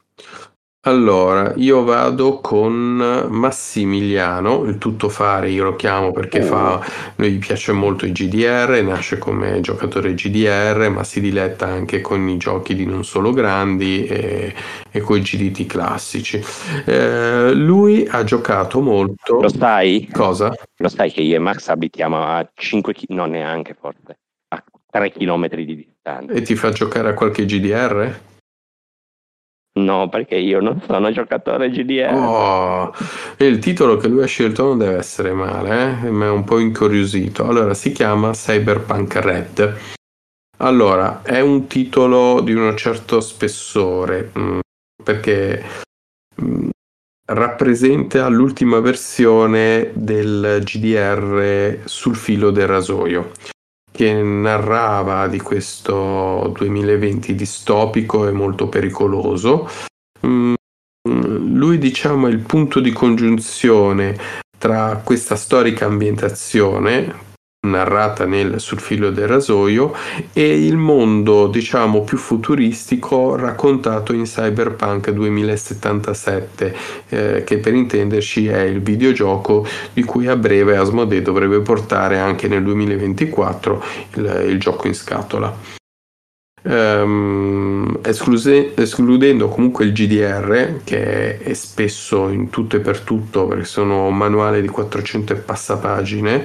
[0.86, 6.80] Allora, io vado con Massimiliano, il tuttofare io lo chiamo perché fa,
[7.16, 12.28] lui gli piace molto i GDR, nasce come giocatore GDR, ma si diletta anche con
[12.28, 14.54] i giochi di non solo grandi e,
[14.88, 16.40] e con i GDT classici.
[16.84, 19.40] Eh, lui ha giocato molto...
[19.40, 20.08] Lo sai?
[20.12, 20.54] Cosa?
[20.76, 24.18] Lo sai che io e Max abitiamo a 5 km, non neanche forse,
[24.50, 26.32] a 3 km di distanza.
[26.32, 28.34] E ti fa giocare a qualche GDR?
[29.76, 32.14] No, perché io non sono giocatore GDR.
[32.14, 32.94] Oh,
[33.38, 36.10] il titolo che lui ha scelto non deve essere male, eh?
[36.10, 37.46] mi è un po' incuriosito.
[37.46, 39.78] Allora, si chiama Cyberpunk Red.
[40.58, 44.58] Allora, è un titolo di un certo spessore, mh, mm,
[45.04, 45.62] perché
[46.36, 46.68] mh, mm,
[47.26, 53.32] rappresenta l'ultima versione del GDR sul filo del rasoio
[53.96, 59.66] che narrava di questo 2020 distopico e molto pericoloso.
[60.26, 60.52] Mm,
[61.08, 64.18] lui diciamo è il punto di congiunzione
[64.58, 67.24] tra questa storica ambientazione
[67.70, 69.92] narrata nel Sul filo del rasoio
[70.32, 76.76] e il mondo diciamo più futuristico raccontato in Cyberpunk 2077
[77.08, 82.48] eh, che per intenderci è il videogioco di cui a breve Asmodee dovrebbe portare anche
[82.48, 85.74] nel 2024 il, il gioco in scatola.
[86.62, 93.64] Um, escluse, escludendo comunque il GDR che è spesso in tutto e per tutto perché
[93.64, 96.44] sono manuale di 400 e passapagine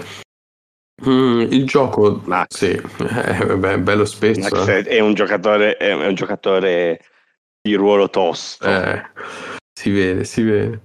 [1.08, 2.56] Mm, il gioco, Max.
[2.56, 4.40] sì, eh, beh, bello spesso.
[4.40, 4.84] Max eh.
[4.84, 7.00] è, un giocatore, è un giocatore
[7.62, 8.66] di ruolo tosto.
[8.68, 9.02] Eh,
[9.74, 10.82] si vede, si vede.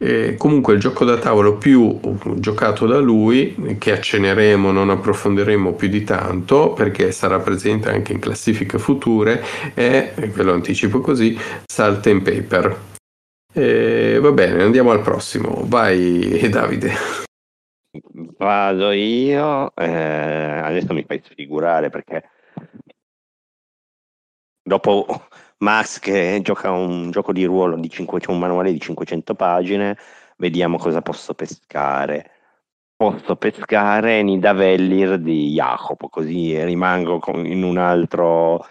[0.00, 1.98] E comunque il gioco da tavolo più
[2.36, 8.20] giocato da lui, che acceneremo, non approfondiremo più di tanto perché sarà presente anche in
[8.20, 9.42] classifiche future,
[9.74, 11.36] è, ve lo anticipo così,
[11.66, 12.76] Salt and Paper.
[13.52, 15.64] E va bene, andiamo al prossimo.
[15.66, 17.26] Vai Davide.
[17.90, 22.28] Vado io, eh, adesso mi fai sfigurare perché
[24.62, 25.06] dopo
[25.58, 29.96] Max che gioca un gioco di ruolo di 500, un manuale di 500 pagine,
[30.36, 32.32] vediamo cosa posso pescare.
[32.96, 38.66] posso pescare Nidavellir di Jacopo, così rimango con, in un altro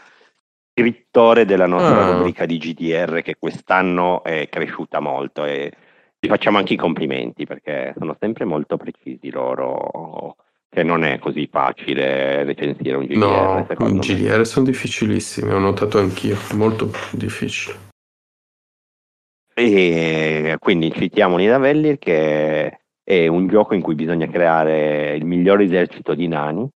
[0.74, 2.11] scrittore della nostra Ah.
[2.13, 5.72] rubrica di GDR che quest'anno è cresciuta molto e
[6.28, 10.36] gli facciamo anche i complimenti perché sono sempre molto precisi loro,
[10.70, 14.00] che non è così facile recensire un GDR No, me.
[14.00, 17.76] GDR sono difficilissimi, ho notato anch'io, molto difficili.
[19.54, 26.14] E quindi citiamo Nidavellir che è un gioco in cui bisogna creare il miglior esercito
[26.14, 26.70] di nani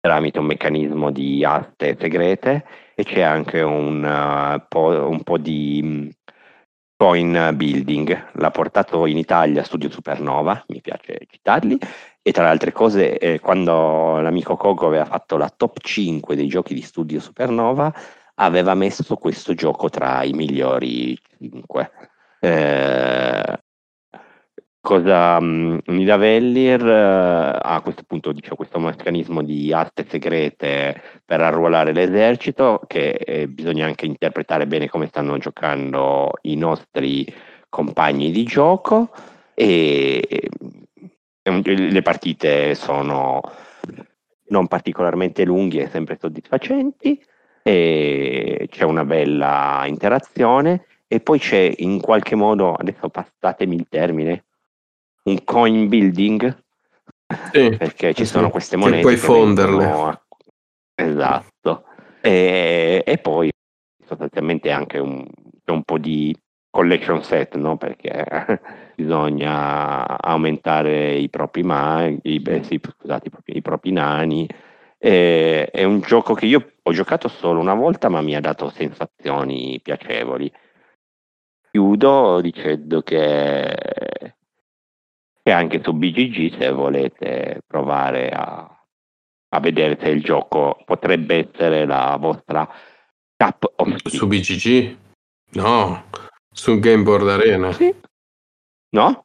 [0.00, 5.80] tramite un meccanismo di aste segrete e c'è anche un, uh, po', un po' di
[5.82, 6.08] mh,
[6.96, 8.30] coin building.
[8.34, 11.78] L'ha portato in Italia Studio Supernova, mi piace citarli,
[12.22, 16.48] e tra le altre cose eh, quando l'amico Cogo aveva fatto la top 5 dei
[16.48, 17.92] giochi di Studio Supernova
[18.36, 21.90] aveva messo questo gioco tra i migliori 5.
[22.40, 23.60] Eh,
[24.86, 31.92] cosa mh, Nidavellir eh, a questo punto dice questo meccanismo di aste segrete per arruolare
[31.92, 37.26] l'esercito che eh, bisogna anche interpretare bene come stanno giocando i nostri
[37.68, 39.10] compagni di gioco.
[39.54, 40.22] E,
[41.42, 43.40] e un- le partite sono
[44.48, 47.20] non particolarmente lunghe e sempre soddisfacenti.
[47.62, 50.86] E c'è una bella interazione.
[51.08, 54.45] E poi c'è in qualche modo, adesso passatemi il termine,
[55.26, 56.64] un coin building?
[57.52, 59.84] Sì, perché ci sono queste che monete puoi che fonderle.
[59.84, 60.22] a-
[60.94, 61.84] esatto.
[62.20, 63.50] E, e poi
[64.04, 65.24] sostanzialmente anche un,
[65.66, 66.36] un po' di
[66.70, 67.76] collection set no?
[67.76, 68.24] perché
[68.94, 74.48] bisogna aumentare i propri mani i, beh, sì, scusate, i propri, i propri nani.
[74.98, 78.70] E- è un gioco che io ho giocato solo una volta ma mi ha dato
[78.70, 80.50] sensazioni piacevoli.
[81.70, 84.35] Chiudo dicendo che
[85.46, 88.68] e anche su BGG se volete provare a,
[89.50, 92.68] a vedere se il gioco potrebbe essere la vostra
[93.36, 94.18] cup of tea.
[94.18, 94.96] Su BGG?
[95.52, 96.06] No,
[96.52, 97.72] su Game Board Arena.
[97.72, 97.94] Sì.
[98.96, 99.24] No?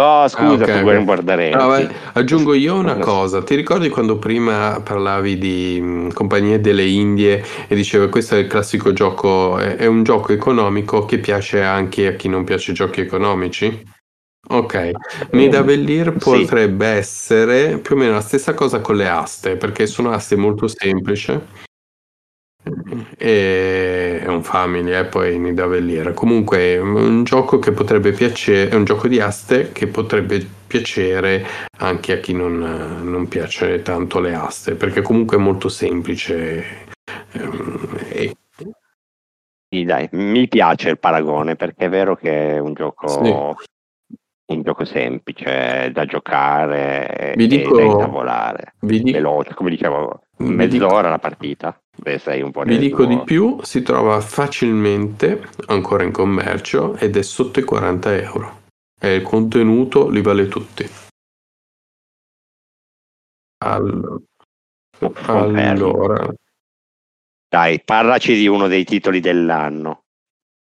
[0.00, 0.84] Oh, scusa, ok, su ok.
[0.84, 5.80] Game Board Arena, No, beh, aggiungo io una cosa, ti ricordi quando prima parlavi di
[5.82, 10.32] mh, compagnie delle Indie e dicevo questo è il classico gioco, è, è un gioco
[10.32, 13.96] economico che piace anche a chi non piace i giochi economici?
[14.50, 14.90] Ok,
[15.32, 16.30] Nidavellir Sì.
[16.30, 20.66] potrebbe essere più o meno la stessa cosa con le aste, perché sono aste molto
[20.68, 21.38] semplici.
[23.16, 26.12] E è un family, e poi Nidavellir.
[26.14, 31.44] Comunque è un gioco che potrebbe piacere, è un gioco di aste che potrebbe piacere
[31.78, 32.58] anche a chi non,
[33.04, 36.86] non piace tanto le aste, perché comunque è molto semplice.
[37.32, 38.36] ehm, e-
[39.70, 43.56] Sì, dai, mi piace il paragone perché è vero che è un gioco,
[44.48, 51.10] un gioco semplice da giocare Vi e dico- da intavolare, vi, veloce, come dicevo, mezz'ora
[51.10, 51.78] la partita.
[51.96, 57.16] Beh, sei un po' vi dico di più, si trova facilmente ancora in commercio ed
[57.16, 58.60] è sotto i 40 euro.
[59.00, 60.88] E il contenuto li vale tutti.
[63.64, 64.18] Allora,
[67.48, 70.04] Dai, parlaci di uno dei titoli dell'anno.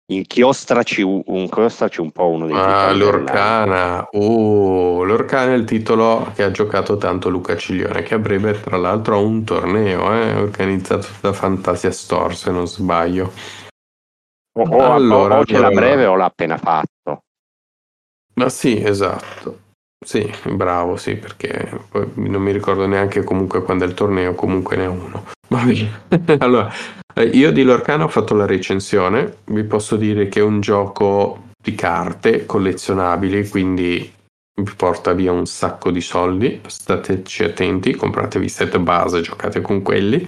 [0.06, 4.08] Inchiostraci un, inchiostraci un po' uno dei ah, l'Orcana.
[4.12, 8.76] Oh, l'Orcana è il titolo che ha giocato tanto Luca Ciglione, che a breve tra
[8.76, 13.32] l'altro ha un torneo eh, organizzato da Fantasia Store, se non sbaglio.
[14.58, 17.24] O, o- Allora, o- ce l'ha breve o l'ha appena fatto.
[18.36, 19.60] Ma sì, esatto.
[20.06, 24.86] Sì, bravo, sì, perché non mi ricordo neanche comunque quando è il torneo, comunque ne
[24.86, 25.26] ho uno.
[25.54, 26.38] Va bene.
[26.39, 26.72] Allora,
[27.14, 31.49] eh, io di Lorcana ho fatto la recensione, vi posso dire che è un gioco
[31.64, 34.12] di carte collezionabili, quindi
[34.56, 40.28] vi porta via un sacco di soldi, stateci attenti, compratevi set base, giocate con quelli,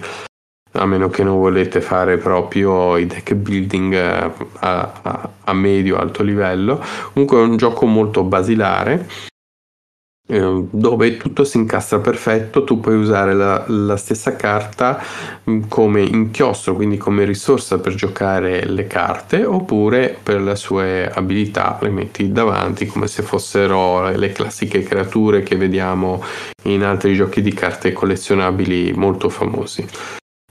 [0.72, 6.22] a meno che non volete fare proprio i deck building eh, a, a- a medio-alto
[6.22, 6.80] livello.
[7.12, 9.08] Comunque è un gioco molto basilare
[10.26, 15.00] dove tutto si incastra perfetto, tu puoi usare la, la stessa carta
[15.44, 21.78] mh, come inchiostro, quindi come risorsa per giocare le carte, oppure per le sue abilità
[21.80, 26.22] le metti davanti come se fossero le classiche creature che vediamo
[26.64, 29.86] in altri giochi di carte collezionabili molto famosi.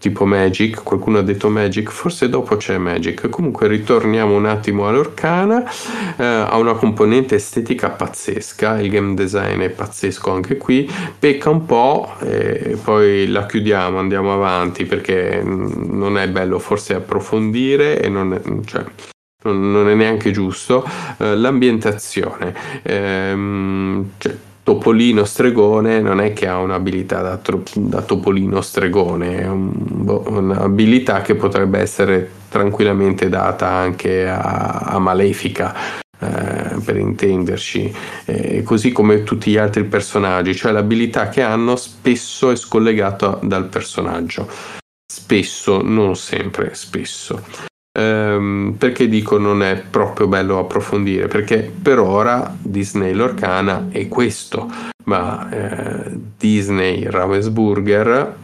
[0.05, 3.27] Tipo Magic, qualcuno ha detto Magic, forse dopo c'è Magic.
[3.27, 5.67] Comunque ritorniamo un attimo all'Orcana,
[6.15, 10.87] eh, ha una componente estetica pazzesca, il game design è pazzesco anche qui,
[11.17, 16.93] pecca un po', e poi la chiudiamo, andiamo avanti perché mm, non è bello forse
[16.93, 18.85] approfondire e non è, cioè,
[19.45, 20.87] non è neanche giusto.
[21.17, 22.53] Eh, l'ambientazione,
[22.83, 24.35] ehm, cioè,
[24.65, 30.23] Topolino Stregone non è che ha un'abilità da, tro- da Topolino Stregone, è un, boh,
[30.25, 36.01] un'abilità che potrebbe essere tranquillamente data anche a, a Malefica.
[36.17, 37.93] Eh, per intenderci,
[38.25, 43.65] eh, così come tutti gli altri personaggi, cioè l'abilità che hanno spesso è scollegata dal
[43.65, 44.47] personaggio,
[45.05, 47.43] spesso, non sempre, spesso.
[47.97, 51.27] Ehm, perché dico non è proprio bello approfondire?
[51.27, 54.69] Perché per ora Disney Lorcana è questo,
[55.05, 58.35] ma eh, Disney Ravensburger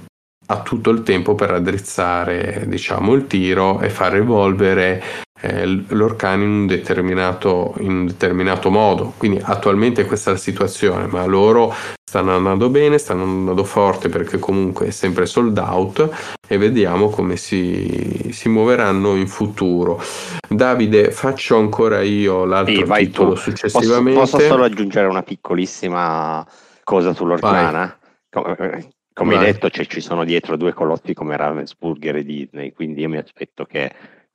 [0.48, 5.04] ha tutto il tempo per raddrizzare diciamo, il tiro e far evolvere
[5.42, 9.14] eh, l'Orcana in un, determinato, in un determinato modo.
[9.18, 11.74] Quindi attualmente questa è la situazione, ma loro
[12.04, 17.38] stanno andando bene, stanno andando forte perché comunque è sempre sold out e vediamo come
[17.38, 20.02] si, si muoveranno in futuro.
[20.48, 23.40] Davide, faccio ancora io l'altro sì, titolo tu.
[23.40, 24.20] successivamente.
[24.20, 26.46] Posso, posso, solo aggiungere una piccolissima
[26.84, 27.98] cosa sull'Orcana?
[28.30, 33.02] Come, come hai detto, cioè, ci sono dietro due colossi come Ravensburger e Disney, quindi
[33.02, 33.92] io mi aspetto che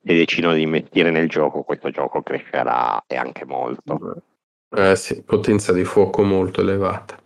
[0.07, 4.21] se decidono di investire nel gioco, questo gioco crescerà e anche molto.
[4.75, 7.19] Eh sì, potenza di fuoco molto elevata.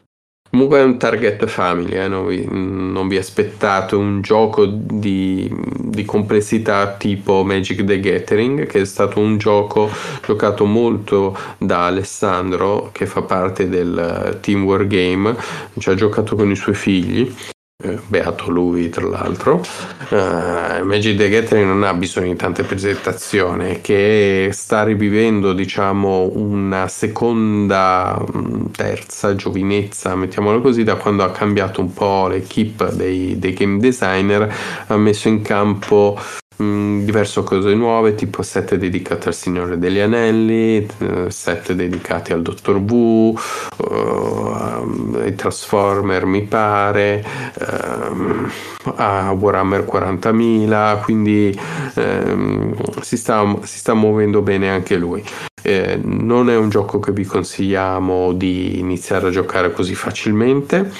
[0.50, 2.10] Comunque è un target family, eh?
[2.10, 8.82] non, vi, non, vi, aspettate un gioco di, di, complessità tipo Magic the Gathering, che
[8.82, 9.90] è stato un gioco
[10.22, 15.38] giocato molto da Alessandro, che fa parte del Team Wargame,
[15.80, 17.61] ci ha giocato con i suoi figli eh,
[18.08, 19.64] beato lui tra l'altro.
[20.10, 26.88] Uh, Magic the Gathering non ha bisogno di tante presentazioni che sta rivivendo diciamo una
[26.88, 33.54] seconda mm, terza giovinezza mettiamolo così da quando ha cambiato un po' l'equipe dei, dei
[33.54, 34.54] game designer
[34.88, 36.20] ha messo in campo
[36.62, 42.44] Mm, diverse cose nuove, tipo set dedicati al Signore degli Anelli, eh, set dedicati al
[42.44, 43.36] Dottor Wu,
[43.78, 47.26] uh, ai Transformer mi pare,
[47.60, 51.60] uh, a Warhammer 40.000, quindi
[51.96, 55.24] um, si, sta, si sta muovendo bene anche lui.
[55.64, 60.92] Eh, non è un gioco che vi consigliamo di iniziare a giocare così facilmente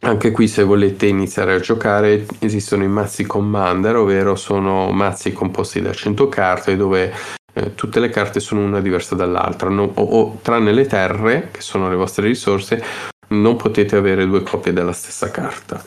[0.00, 5.82] anche qui se volete iniziare a giocare esistono i mazzi Commander, ovvero sono mazzi composti
[5.82, 7.12] da 100 carte dove
[7.52, 11.60] eh, tutte le carte sono una diversa dall'altra, no, o, o, tranne le terre, che
[11.60, 12.82] sono le vostre risorse,
[13.28, 15.82] non potete avere due copie della stessa carta.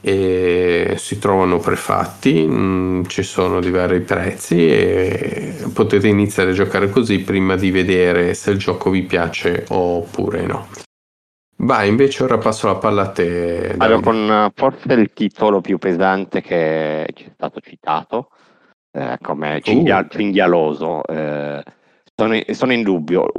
[0.00, 6.54] E si trovano prefatti, mh, mm, ci sono di vari prezzi e potete iniziare a
[6.54, 10.85] giocare così prima di vedere se il gioco vi piace oppure no.
[11.58, 13.74] Vai, invece ora passo la palla a te.
[13.78, 18.28] Allora, con eh, forse il titolo più pesante che ci è stato citato,
[18.92, 20.06] eh, come cinghia- uh.
[20.08, 21.62] cinghialoso, eh,
[22.14, 23.32] sono, sono, in dubbio.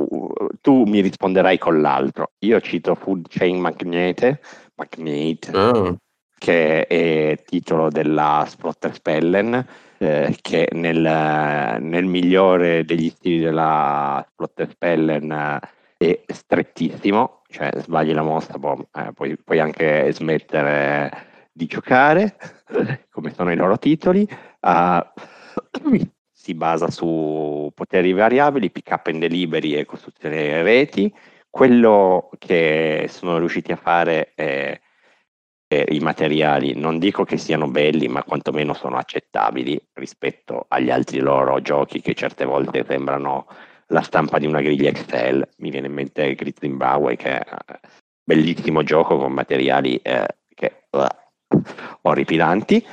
[0.62, 2.32] Tu mi risponderai con l'altro.
[2.40, 4.42] Io cito Food Chain Magnete,
[4.76, 5.98] Magnate, oh.
[6.40, 9.64] che è titolo della Splotter Spellen,
[10.00, 15.60] eh, che nel, nel, migliore degli stili della Splotter Spellen
[15.98, 22.36] è strettissimo cioè sbagli la mossa, boh, eh, puoi, puoi, anche smettere di giocare,
[23.10, 24.28] come sono i loro titoli.
[24.60, 25.00] Uh,
[26.32, 31.14] si basa su poteri variabili, pick up and delivery e costruzione reti.
[31.50, 34.80] Quello che sono riusciti a fare è,
[35.68, 41.20] è i materiali, non dico che siano belli, ma quantomeno sono accettabili rispetto agli altri
[41.20, 43.48] loro giochi che certe volte sembrano
[43.88, 45.48] la stampa di una griglia Excel.
[45.58, 47.80] Mi viene in mente Grit Zimbabwe, che è un
[48.24, 51.62] bellissimo gioco con materiali eh, che, uh,
[52.02, 52.86] orripilanti.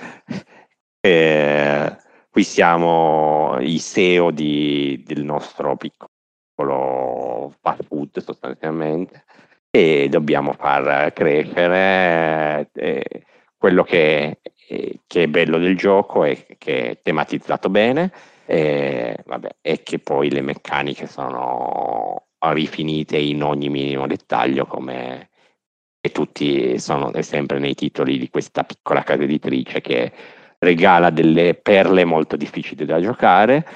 [1.00, 1.96] Eh,
[2.30, 9.24] qui siamo i SEO di, del nostro piccolo fast food sostanzialmente
[9.70, 13.24] e dobbiamo far crescere eh,
[13.56, 14.38] quello che,
[15.06, 18.12] che, è bello del gioco e che è tematizzato bene
[18.46, 25.30] e, vabbè, e che poi le meccaniche sono rifinite in ogni minimo dettaglio come
[26.00, 30.12] e tutti sono sempre nei titoli di questa piccola casa editrice che
[30.58, 33.66] regala delle perle molto difficili da giocare.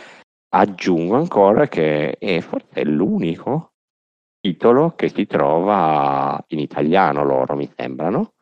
[0.50, 3.72] Aggiungo ancora che è forse l'unico
[4.40, 8.34] titolo che si trova in italiano loro, mi sembrano.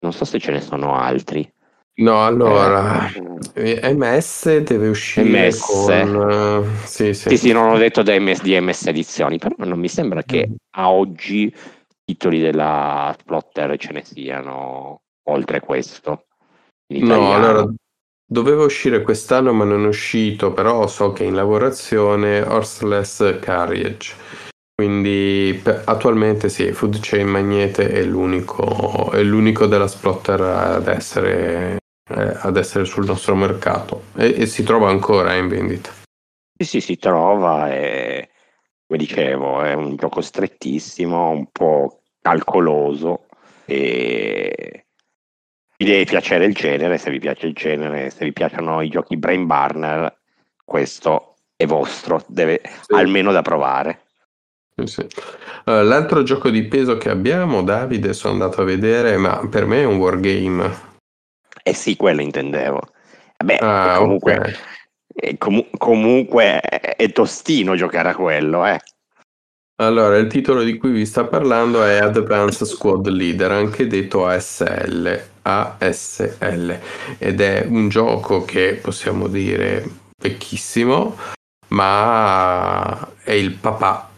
[0.00, 1.52] Non so se ce ne sono altri.
[1.94, 3.06] No, allora,
[3.52, 5.60] eh, MS deve uscire MS.
[5.60, 6.14] con...
[6.14, 7.28] Uh, sì, sì.
[7.28, 10.48] sì, sì, non ho detto da MS, di MS Edizioni, però non mi sembra che
[10.48, 10.54] mm.
[10.76, 11.54] a oggi
[12.04, 16.26] titoli della Splotter ce ne siano oltre questo.
[16.88, 17.70] no, allora,
[18.24, 24.14] doveva uscire quest'anno ma non è uscito, però so che è in lavorazione Horseless Carriage
[24.74, 31.76] Quindi per, attualmente sì, Food Chain Magnete è l'unico, è l'unico della Splotter ad essere,
[32.08, 35.90] eh, ad essere sul nostro mercato e, e, si trova ancora in vendita.
[36.56, 38.30] Sì, sì, si trova e
[38.86, 43.26] come dicevo è un gioco strettissimo, un po' calcoloso
[43.64, 44.86] e
[45.78, 49.16] vi deve piacere il genere, se vi piace il genere, se vi piacciono i giochi
[49.16, 50.14] Brain Burner,
[50.64, 52.94] questo è vostro, deve sì.
[52.94, 54.02] almeno da provare.
[54.84, 55.02] Sì.
[55.64, 59.82] Uh, l'altro gioco di peso che abbiamo, Davide, sono andato a vedere, ma per me
[59.82, 60.90] è un wargame.
[61.62, 62.80] Eh sì, quello intendevo.
[63.42, 64.54] Beh, ah, comunque, okay.
[65.14, 68.80] eh, com- comunque è tostino giocare a quello, eh.
[69.82, 75.20] Allora, il titolo di cui vi sta parlando è Advanced Squad Leader, anche detto ASL,
[75.42, 76.78] ASL,
[77.18, 79.84] ed è un gioco che possiamo dire
[80.22, 81.16] vecchissimo,
[81.68, 84.10] ma è il papà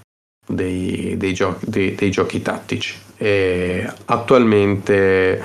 [0.47, 2.99] dei, dei, giochi, dei, dei giochi tattici.
[3.17, 5.41] E attualmente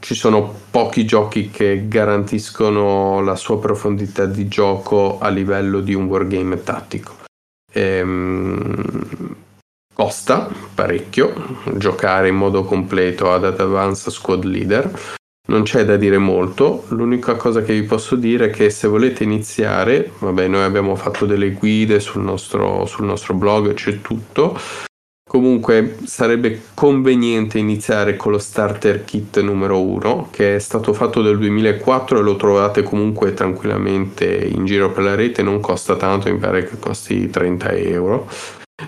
[0.00, 6.06] ci sono pochi giochi che garantiscono la sua profondità di gioco a livello di un
[6.06, 7.22] wargame tattico.
[7.72, 9.36] Ehm,
[9.92, 11.32] costa parecchio
[11.76, 14.90] giocare in modo completo ad Advanced Squad Leader.
[15.46, 19.24] Non c'è da dire molto, l'unica cosa che vi posso dire è che se volete
[19.24, 24.58] iniziare, vabbè noi abbiamo fatto delle guide sul nostro, sul nostro blog, c'è tutto,
[25.34, 31.36] Comunque sarebbe conveniente iniziare con lo starter kit numero 1 che è stato fatto nel
[31.38, 36.38] 2004 e lo trovate comunque tranquillamente in giro per la rete, non costa tanto, mi
[36.38, 38.28] pare che costi 30 euro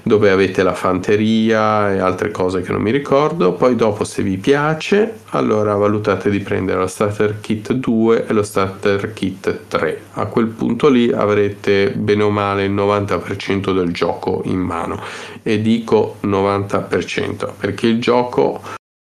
[0.03, 3.55] dove avete la fanteria e altre cose che non mi ricordo.
[3.55, 8.43] Poi dopo se vi piace, allora valutate di prendere lo starter kit 2 e lo
[8.43, 10.03] starter kit 3.
[10.13, 15.01] A quel punto lì avrete bene o male il 90% del gioco in mano.
[15.43, 18.63] E dico 90% perché il gioco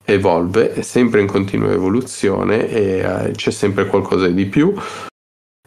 [0.05, 4.75] evolve, è sempre in continua evoluzione e eh, c'è sempre qualcosa di più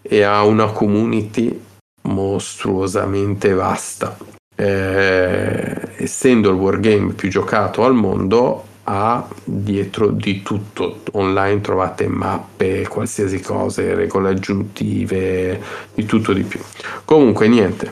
[0.01, 1.57] e ha una community
[2.01, 4.17] mostruosamente vasta
[4.63, 11.01] eh, essendo il wargame più giocato al mondo, ha dietro di tutto.
[11.13, 15.61] Online trovate mappe, qualsiasi cosa, regole aggiuntive,
[15.93, 16.61] di tutto di più.
[17.03, 17.91] Comunque, niente.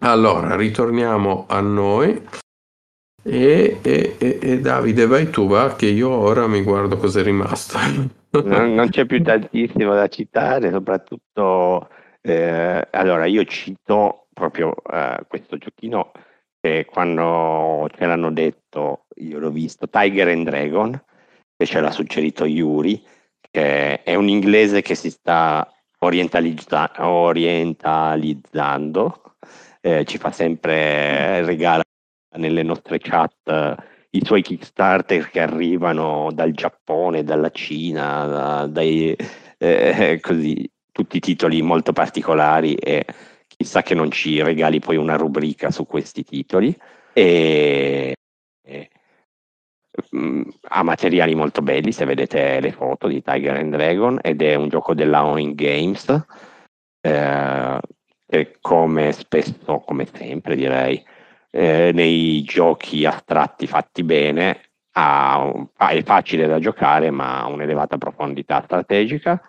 [0.00, 2.22] Allora, ritorniamo a noi.
[3.26, 7.22] E, e, e, e Davide, vai tu, va, che io ora mi guardo cosa è
[7.22, 7.78] rimasto.
[8.42, 11.88] non, non c'è più tantissimo da citare, soprattutto.
[12.20, 16.12] Eh, allora, io cito proprio uh, questo giochino
[16.60, 21.02] che quando ce l'hanno detto, io l'ho visto, Tiger and Dragon,
[21.56, 23.02] che ce l'ha suggerito Yuri,
[23.50, 25.66] che è un inglese che si sta
[25.98, 29.36] orientalizza- orientalizzando,
[29.80, 31.82] eh, ci fa sempre regala
[32.36, 33.74] nelle nostre chat uh,
[34.10, 39.16] i suoi Kickstarter che arrivano dal Giappone, dalla Cina, da, dai,
[39.58, 43.04] eh, così, tutti titoli molto particolari e
[43.64, 46.76] chissà che non ci regali poi una rubrica su questi titoli.
[47.14, 48.14] E,
[48.62, 48.90] e
[50.14, 54.54] mm, ha materiali molto belli, se vedete le foto di Tiger and Dragon, ed è
[54.54, 56.08] un gioco della Owen Games,
[57.00, 57.80] eh,
[58.26, 61.02] che come spesso, come sempre direi,
[61.50, 64.60] eh, nei giochi astratti fatti bene
[64.96, 69.40] ha, è facile da giocare ma ha un'elevata profondità strategica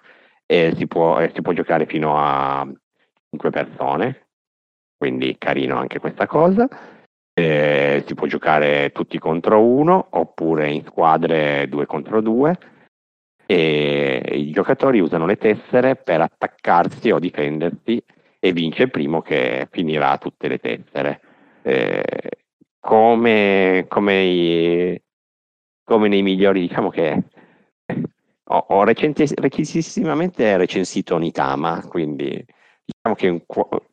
[0.45, 2.67] e si può, si può giocare fino a
[3.35, 4.27] 5 persone,
[4.97, 6.67] quindi carino anche questa cosa.
[7.37, 12.57] Eh, si può giocare tutti contro uno oppure in squadre due contro due
[13.45, 18.01] e i giocatori usano le tessere per attaccarsi o difendersi
[18.39, 21.21] e vince il primo che finirà tutte le tessere.
[21.61, 22.29] Eh,
[22.79, 25.01] come, come, i,
[25.83, 27.23] come, nei migliori, diciamo che
[28.47, 32.45] ho, ho recenti, recentissimamente recensito Nitama, quindi
[32.85, 33.43] diciamo che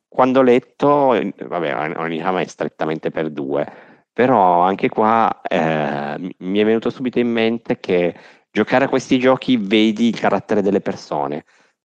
[0.09, 3.67] quando ho letto, vabbè, Onihama è strettamente per due,
[4.13, 8.15] però anche qua eh, mi è venuto subito in mente che
[8.51, 11.45] giocare a questi giochi vedi il carattere delle persone,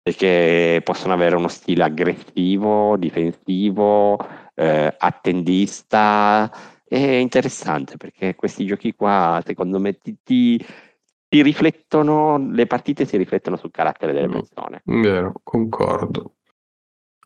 [0.02, 4.18] perché possono avere uno stile aggressivo, difensivo,
[4.54, 6.50] eh, attendista,
[6.86, 10.66] è interessante perché questi giochi qua, secondo me, ti, ti,
[11.28, 14.82] ti riflettono, le partite si riflettono sul carattere delle mm, persone.
[14.84, 16.34] Vero, concordo.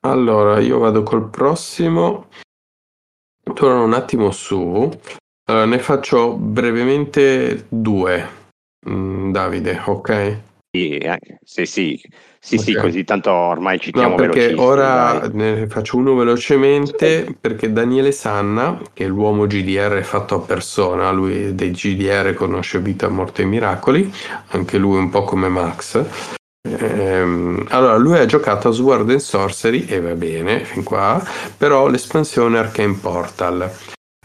[0.07, 2.27] Allora, io vado col prossimo.
[3.55, 4.91] Torno un attimo su.
[5.49, 8.29] Allora, ne faccio brevemente due,
[8.89, 10.39] mm, Davide, ok?
[10.71, 12.01] Sì, eh, sì, sì,
[12.39, 12.81] sì, sì, Ok.
[12.81, 15.31] così tanto ormai ci siamo No, perché ora dai.
[15.33, 21.55] ne faccio uno velocemente, perché Daniele Sanna, che è l'uomo GDR fatto a persona, lui
[21.55, 24.13] dei GDR conosce Vita, Morte e Miracoli,
[24.49, 26.35] anche lui un po' come Max.
[26.67, 31.23] Ehm, allora, lui ha giocato a Sword and Sorcery, e va bene, fin qua,
[31.57, 33.71] però l'espansione Arcane Portal.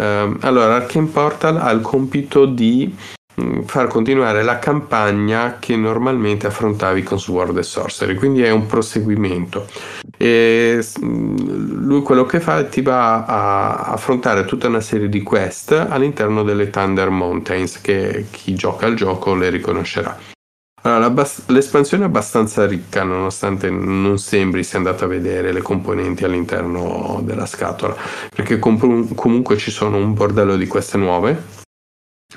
[0.02, 2.96] Ehm, allora, Arcane Portal ha il compito di
[3.36, 8.66] mh, far continuare la campagna che normalmente affrontavi con Sword and Sorcery, quindi è un
[8.68, 9.68] proseguimento.
[10.18, 15.22] E mh, lui quello che fa è ti va a affrontare tutta una serie di
[15.24, 20.18] quest all'interno delle Thunder Mountains, che chi gioca al gioco le riconoscerà.
[20.82, 25.62] Allora, la bas- l'espansione è abbastanza ricca, nonostante non sembri sia andato a vedere le
[25.62, 27.96] componenti all'interno della scatola,
[28.34, 31.58] perché com- comunque ci sono un bordello di queste nuove.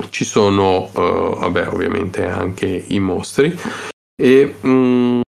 [0.08, 3.54] Ci sono, eh, vabbè, ovviamente anche i mostri
[4.20, 5.20] e mm,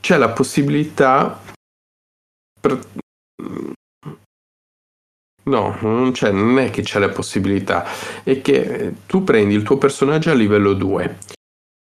[0.00, 1.40] c'è la possibilità
[2.60, 2.80] per-
[5.48, 7.84] No, non c'è, non è che c'è la possibilità,
[8.24, 11.18] è che eh, tu prendi il tuo personaggio a livello 2,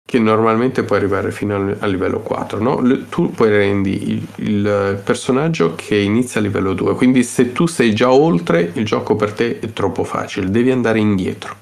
[0.07, 2.79] che normalmente può arrivare fino al, a livello 4, no?
[3.09, 7.95] Tu poi rendi il, il personaggio che inizia a livello 2, quindi se tu sei
[7.95, 11.57] già oltre, il gioco per te è troppo facile, devi andare indietro.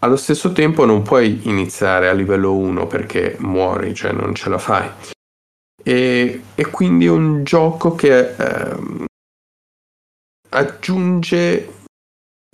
[0.00, 4.58] Allo stesso tempo non puoi iniziare a livello 1 perché muori, cioè non ce la
[4.58, 4.88] fai.
[5.84, 9.04] E, e quindi è un gioco che ehm,
[10.52, 11.80] aggiunge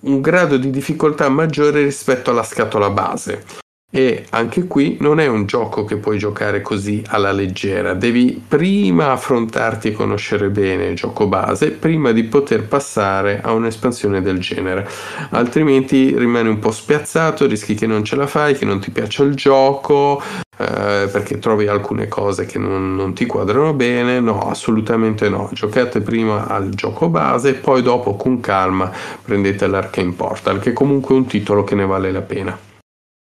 [0.02, 3.44] un grado di difficoltà maggiore rispetto alla scatola base.
[3.90, 9.12] E anche qui non è un gioco che puoi giocare così alla leggera, devi prima
[9.12, 14.86] affrontarti e conoscere bene il gioco base prima di poter passare a un'espansione del genere,
[15.30, 19.22] altrimenti rimani un po' spiazzato, rischi che non ce la fai, che non ti piaccia
[19.24, 20.20] il gioco,
[20.58, 24.20] eh, perché trovi alcune cose che non, non ti quadrano bene.
[24.20, 25.48] No, assolutamente no.
[25.52, 28.92] Giocate prima al gioco base, poi dopo con calma
[29.24, 32.67] prendete l'Arcane Portal, che è comunque un titolo che ne vale la pena.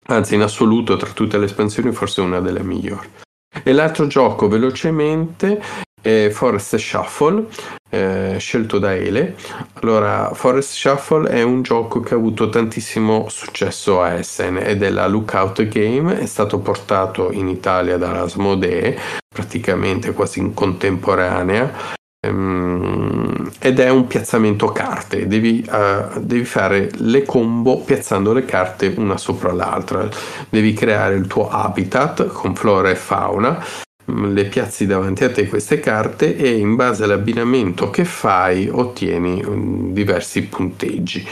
[0.07, 3.07] Anzi, in assoluto, tra tutte le espansioni, forse una delle migliori.
[3.63, 5.61] E l'altro gioco, velocemente,
[6.01, 7.45] è Forest Shuffle,
[7.89, 9.35] eh, scelto da Ele.
[9.81, 15.07] Allora, Forest Shuffle è un gioco che ha avuto tantissimo successo a Essen, è della
[15.07, 18.97] Lookout Game, è stato portato in Italia da Asmodee,
[19.27, 21.95] praticamente quasi in contemporanea,
[22.27, 28.93] ehm, ed è un piazzamento carte, devi, eh, devi fare le combo piazzando le carte
[28.97, 30.07] una sopra l'altra,
[30.49, 33.63] devi creare il tuo habitat con flora e fauna,
[34.11, 39.43] mm, le piazzi davanti a te queste carte e in base all'abbinamento che fai ottieni
[39.45, 41.27] mm, diversi punteggi.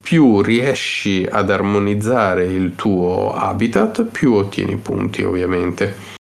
[0.00, 6.14] Più riesci ad armonizzare il tuo habitat, più ottieni punti ovviamente.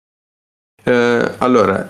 [0.82, 1.86] Eh, allora,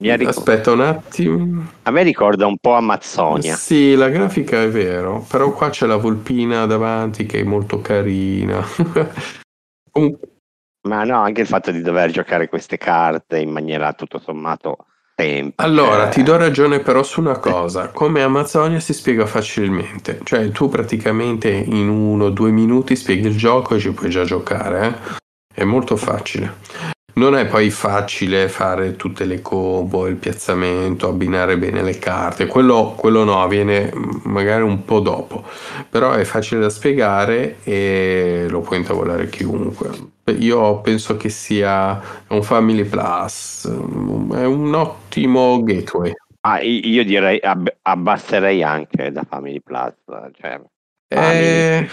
[0.00, 1.66] Ricor- aspetta un attimo.
[1.82, 3.54] A me ricorda un po' Amazzonia.
[3.54, 8.64] Sì, la grafica è vero, però qua c'è la volpina davanti che è molto carina.
[9.92, 10.28] Comunque,
[10.88, 14.86] Ma no, anche il fatto di dover giocare queste carte in maniera tutto sommato
[15.20, 15.54] semplice.
[15.56, 20.70] Allora, ti do ragione però su una cosa, come Amazzonia si spiega facilmente, cioè tu
[20.70, 25.18] praticamente in uno o due minuti spieghi il gioco e ci puoi già giocare, eh?
[25.52, 26.56] È molto facile.
[27.14, 32.94] Non è poi facile fare tutte le combo, il piazzamento, abbinare bene le carte, quello,
[32.96, 33.90] quello no, avviene
[34.24, 35.44] magari un po' dopo,
[35.88, 39.90] però è facile da spiegare e lo può intavolare chiunque.
[40.38, 46.12] Io penso che sia un Family Plus, è un ottimo gateway.
[46.42, 49.94] Ah, io direi ab- abbasserei anche da Family Plus.
[50.40, 50.60] Cioè,
[51.08, 51.88] Eh, Family.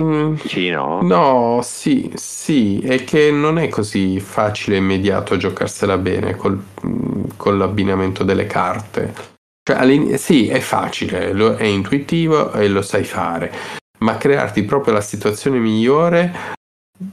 [0.00, 1.00] Mm, Dici no?
[1.02, 7.24] No, sì, sì, è che non è così facile e immediato giocarsela bene col- mm,
[7.36, 9.14] con l'abbinamento delle carte.
[9.62, 13.52] Cioè, sì, è facile, lo- è intuitivo e lo sai fare,
[13.98, 16.54] ma crearti proprio la situazione migliore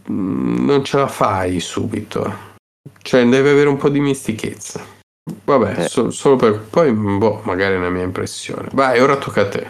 [0.10, 2.54] mm, non ce la fai subito.
[3.02, 4.84] Cioè, deve avere un po' di mistichezza.
[5.44, 5.88] Vabbè, Eh.
[5.88, 8.70] so- solo per poi, boh, magari è una mia impressione.
[8.74, 9.70] Vai, ora tocca a te.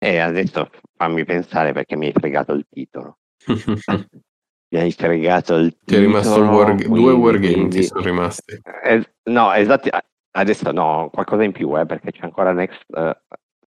[0.00, 3.18] E adesso fammi pensare perché mi hai fregato il titolo.
[4.70, 8.00] Mi hai fregato il Ti è rimasto titolo, war- due quindi- wargame ti quindi- sono
[8.02, 8.60] rimasti.
[8.84, 9.88] Eh, no, esatti.
[10.30, 13.16] Adesso no, qualcosa in più, eh, perché c'è ancora Next eh,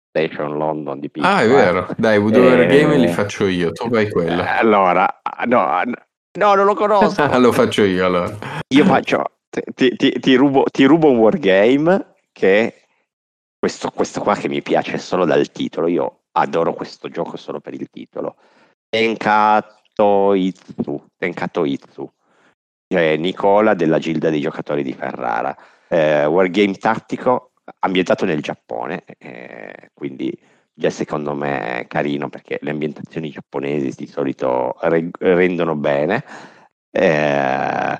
[0.09, 1.33] Station London di piccolo.
[1.33, 1.47] Ah, è eh.
[1.47, 1.87] vero.
[1.97, 4.43] Dai, due Eh, wargame li faccio io, tu vai quello.
[4.43, 5.81] Eh, Allora, no,
[6.37, 7.19] no, non lo conosco.
[7.23, 8.37] Ah, lo faccio io allora.
[8.67, 9.23] Io faccio,
[9.73, 12.85] ti, ti- ti rubo, ti rubo un wargame che
[13.57, 15.87] questo, questo qua che mi piace solo dal titolo.
[15.87, 18.35] Io adoro questo gioco solo per il titolo.
[18.89, 22.11] Tenkato Itsu, Tenkato Itsu.
[22.87, 25.55] Cioè Nicola della Gilda dei giocatori di Ferrara.
[25.87, 30.37] Eh, wargame tattico ambientato nel Giappone, eh, quindi
[30.73, 36.23] già secondo me è carino perché le ambientazioni giapponesi di solito re- rendono bene.
[36.91, 37.99] Eh,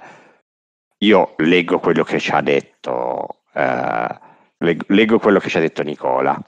[0.99, 4.19] io leggo quello che ci ha detto, eh,
[4.88, 6.39] leggo quello che ci ha detto Nicola.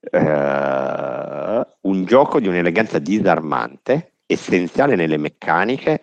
[0.00, 6.02] Uh, un gioco di un'eleganza disarmante, essenziale nelle meccaniche,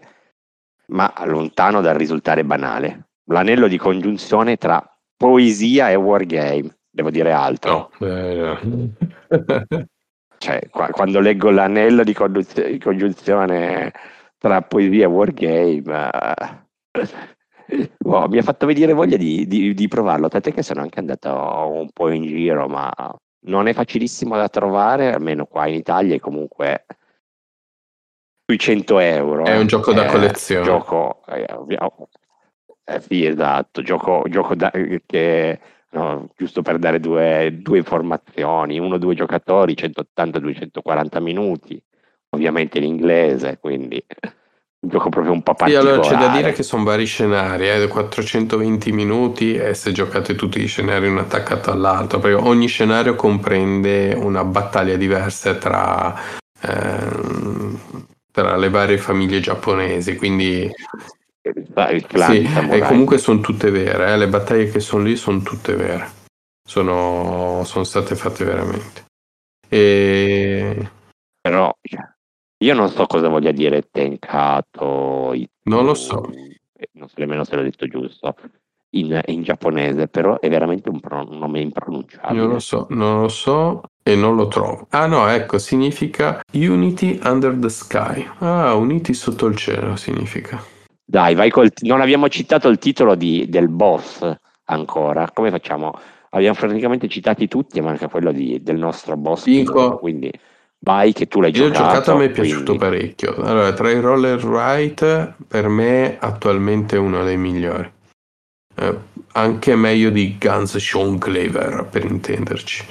[0.88, 3.08] ma lontano dal risultare banale.
[3.26, 4.84] L'anello di congiunzione tra
[5.18, 7.92] poesia e wargame, devo dire altro.
[8.00, 8.58] No, eh,
[10.38, 13.92] cioè, qua, quando leggo l'anello di, congiunzione
[14.38, 16.10] tra poesia e wargame,
[16.92, 21.00] eh, oh, mi ha fatto venire voglia di, di, di provarlo, tant'è che sono anche
[21.00, 22.90] andato un po' in giro, ma
[23.48, 26.86] non è facilissimo da trovare, almeno qua in Italia è comunque
[28.46, 29.46] sui 100 euro.
[29.46, 29.66] È un eh.
[29.66, 30.64] gioco da collezione.
[30.64, 31.46] Gioco, eh,
[32.86, 34.72] eh, sì, esatto, gioco, gioco da,
[35.06, 35.60] che,
[35.92, 41.82] no, giusto per dare due, due informazioni, uno o due giocatori, 180-240 minuti,
[42.30, 44.04] ovviamente in inglese, quindi
[44.80, 45.90] gioco proprio un po' Sì, particolare.
[45.92, 50.60] allora c'è da dire che sono vari scenari, eh, 420 minuti e se giocate tutti
[50.60, 56.16] gli scenari uno attaccato all'altro, perché ogni scenario comprende una battaglia diversa tra,
[56.62, 57.80] ehm,
[58.32, 60.70] tra le varie famiglie giapponesi, quindi
[61.42, 65.76] sì, di e comunque sono tutte vere, eh, le battaglie che sono lì sono tutte
[65.76, 66.10] vere,
[66.68, 69.06] sono, sono state fatte veramente.
[69.70, 70.90] E
[71.42, 71.74] Però
[72.60, 75.34] io non so cosa voglia dire tenkato.
[75.64, 76.30] Non lo so.
[76.78, 78.36] eh, Non so nemmeno se l'ho detto giusto.
[78.92, 82.40] In, in giapponese, però è veramente un, pro- un nome impronunciabile.
[82.40, 84.88] Non lo so, non lo so e non lo trovo.
[84.92, 88.26] Ah no, ecco, significa Unity under the sky.
[88.40, 90.64] Ah, uniti sotto il cielo significa.
[91.04, 91.70] Dai, vai col.
[91.82, 94.26] Non abbiamo citato il titolo di- del boss
[94.66, 95.30] ancora.
[95.32, 95.92] Come facciamo?
[96.30, 99.44] Abbiamo praticamente citati tutti, manca quello di- del nostro boss.
[99.44, 100.32] Dico- quindi
[100.80, 101.84] vai che tu l'hai Io ho giocato.
[101.86, 103.36] giocato, a me è piaciuto quindi- parecchio.
[103.36, 107.92] Allora, tra i roller right, per me attualmente è uno dei migliori.
[108.76, 108.98] Eh,
[109.34, 112.86] anche meglio di Guns Sean Cleaver, per intenderci.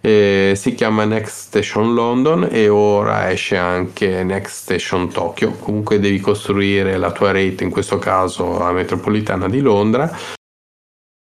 [0.00, 5.50] Eh, si chiama Next Station London e ora esce anche Next Station Tokyo.
[5.52, 10.16] Comunque devi costruire la tua rete, in questo caso la metropolitana di Londra.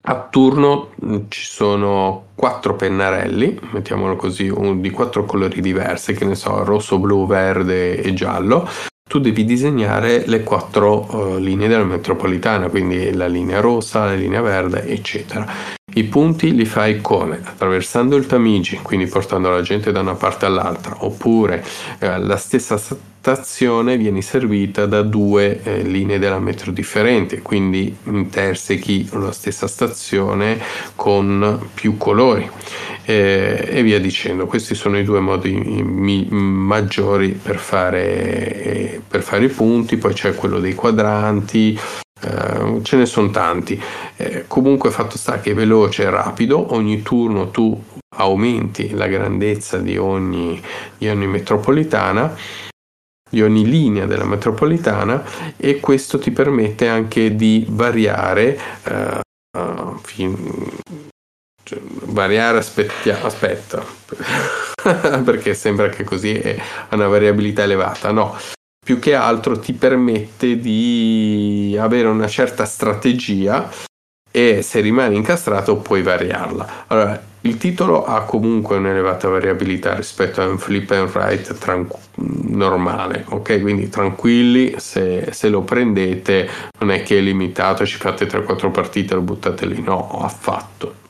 [0.09, 6.35] A turno mh, ci sono quattro pennarelli, mettiamolo così, di quattro colori diversi, che ne
[6.35, 8.69] so, rosso, blu, verde e giallo.
[9.03, 14.39] Tu devi disegnare le quattro eh, linee della metropolitana, quindi la linea rossa, la linea
[14.39, 15.45] verde, eccetera.
[15.93, 17.39] I punti li fai come?
[17.41, 21.65] Attraversando il Tamigi, quindi portando la gente da una parte all'altra, oppure
[21.99, 29.07] eh, la stessa stazione viene servita da due eh, linee della metro differenti, quindi intersechi
[29.13, 30.59] la stessa stazione
[30.93, 32.49] con più colori
[33.05, 34.45] eh, e via dicendo.
[34.45, 40.13] Questi sono i due modi mi- maggiori per fare, eh, per fare i punti, poi
[40.13, 41.79] c'è quello dei quadranti,
[42.21, 43.81] eh, ce ne sono tanti.
[44.17, 47.79] Eh, comunque fatto sta che è veloce e rapido, ogni turno tu
[48.17, 50.61] aumenti la grandezza di ogni,
[50.97, 52.35] di ogni metropolitana
[53.29, 55.23] di ogni linea della metropolitana
[55.57, 59.21] e questo ti permette anche di variare eh,
[60.01, 60.77] fin-
[61.63, 63.83] cioè, variare aspettia- aspetta
[65.23, 66.57] perché sembra che così è
[66.91, 68.37] una variabilità elevata no.
[68.87, 73.69] Più che altro ti permette di avere una certa strategia
[74.31, 76.85] e se rimane incastrato puoi variarla.
[76.87, 83.25] Allora, il titolo ha comunque un'elevata variabilità rispetto a un flip and write tran- normale,
[83.29, 83.61] ok?
[83.61, 86.49] Quindi tranquilli, se, se lo prendete
[86.79, 91.05] non è che è limitato, ci fate 3-4 partite e lo buttate lì, no, affatto.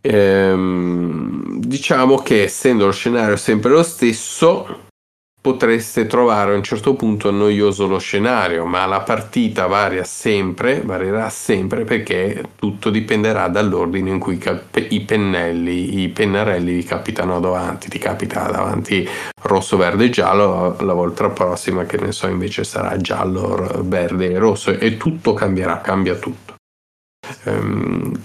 [0.00, 4.87] Ehm, diciamo che essendo lo scenario sempre lo stesso,
[5.48, 11.30] potreste trovare a un certo punto noioso lo scenario, ma la partita varia sempre, varierà
[11.30, 14.38] sempre perché tutto dipenderà dall'ordine in cui
[14.90, 17.88] i pennelli, i pennarelli vi capitano davanti.
[17.88, 19.08] Ti capita davanti
[19.44, 24.70] rosso, verde, giallo, la volta prossima che ne so invece sarà giallo, verde e rosso
[24.70, 26.56] e tutto cambierà, cambia tutto.
[27.44, 28.20] Ehm,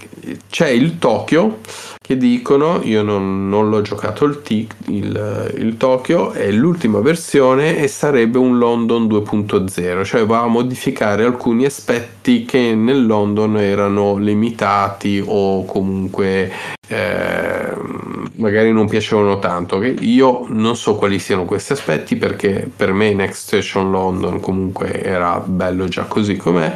[0.50, 1.60] c'è il Tokyo
[2.06, 7.78] che dicono, io non, non l'ho giocato il, T- il, il Tokyo, è l'ultima versione
[7.78, 14.18] e sarebbe un London 2.0, cioè va a modificare alcuni aspetti che nel London erano
[14.18, 16.52] limitati o comunque
[16.88, 19.82] ehm, magari non piacevano tanto.
[19.82, 25.40] Io non so quali siano questi aspetti perché per me Next Station London comunque era
[25.40, 26.72] bello già così com'è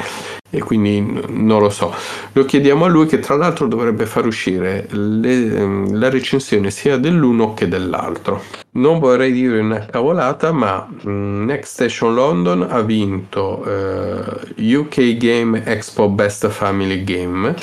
[0.50, 1.94] e quindi non lo so.
[2.32, 6.96] Lo chiediamo a lui che tra l'altro dovrebbe far uscire le, ehm, la recensione sia
[6.96, 8.42] dell'uno che dell'altro.
[8.72, 15.64] Non vorrei dire una cavolata, ma mm, Next Station London ha vinto eh, UK Game
[15.64, 17.54] Expo Best Family Game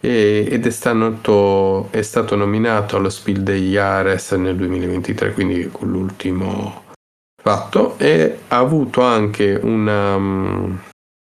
[0.00, 5.90] e, ed è stato, è stato nominato allo Spiel degli Ares nel 2023, quindi con
[5.90, 6.84] l'ultimo
[7.42, 10.74] fatto, e ha avuto anche una mm,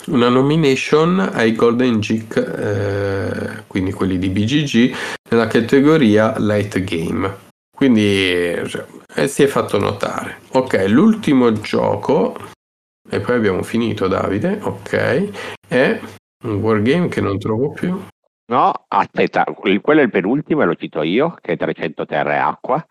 [0.08, 4.96] una nomination ai Golden Geek, eh, quindi quelli di BGG,
[5.32, 7.44] nella categoria Light Game.
[7.76, 10.42] Quindi eh, si è fatto notare.
[10.52, 12.38] Ok, l'ultimo gioco,
[13.10, 15.30] e poi abbiamo finito Davide, ok,
[15.68, 16.00] è
[16.46, 18.00] un wargame che non trovo più.
[18.48, 22.38] No, aspetta, quello è il penultimo e lo cito io, che è 300 terra e
[22.38, 22.86] acqua,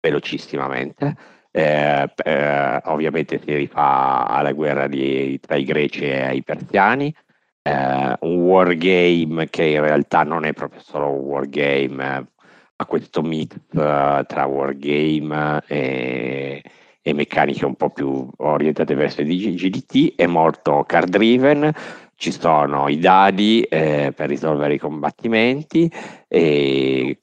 [0.00, 1.16] velocissimamente.
[1.50, 7.14] Eh, eh, ovviamente si rifà alla guerra di, tra i greci e i persiani,
[7.62, 12.26] eh, un wargame che in realtà non è proprio solo un wargame, eh,
[12.76, 16.62] ha questo mix uh, tra wargame e,
[17.00, 21.72] e, meccaniche un po' più orientate verso il GDT, è molto card driven,
[22.22, 25.90] ci sono i dadi eh, per risolvere i combattimenti
[26.28, 27.18] e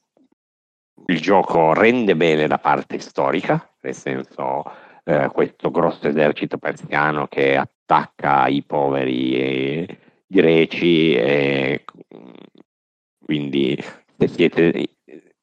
[1.05, 4.61] il gioco rende bene la parte storica, nel senso
[5.05, 9.87] eh, questo grosso esercito persiano che attacca i poveri
[10.27, 11.85] greci e
[13.23, 13.81] quindi
[14.17, 14.89] se siete,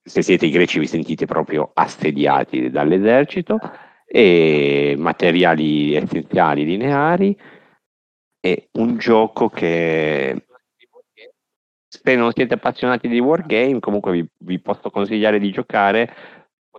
[0.02, 3.58] se siete i greci vi sentite proprio assediati dall'esercito
[4.04, 7.34] e materiali essenziali lineari
[8.46, 10.46] e un gioco che
[11.88, 16.14] se non siete appassionati di wargame comunque vi, vi posso consigliare di giocare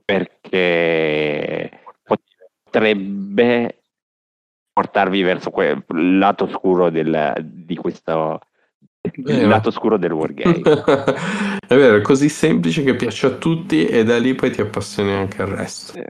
[0.06, 3.82] perché potrebbe
[4.72, 5.84] portarvi verso quel
[6.18, 8.40] lato oscuro del, di questo
[9.16, 10.62] il lato oscuro del wargame.
[11.68, 15.12] È vero, è così semplice che piace a tutti e da lì poi ti appassioni
[15.12, 16.02] anche al resto.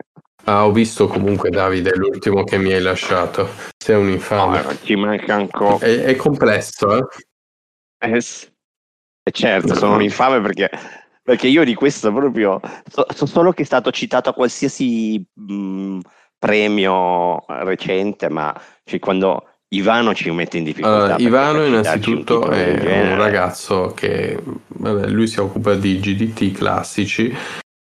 [0.44, 3.50] Ah, ho visto comunque Davide l'ultimo che mi hai lasciato.
[3.76, 4.62] Sei un infame.
[4.62, 5.84] No, ci manca ancora.
[5.84, 7.10] È, è complesso
[8.00, 8.18] eh?
[8.18, 10.70] eh, certo sono un infame perché
[11.24, 16.00] perché io di questo proprio so, so solo che è stato citato a qualsiasi mh,
[16.40, 21.16] premio recente, ma cioè, quando Ivano ci mette in difficoltà.
[21.16, 27.36] Uh, Ivano innanzitutto un è un ragazzo che vabbè, lui si occupa di GDT classici,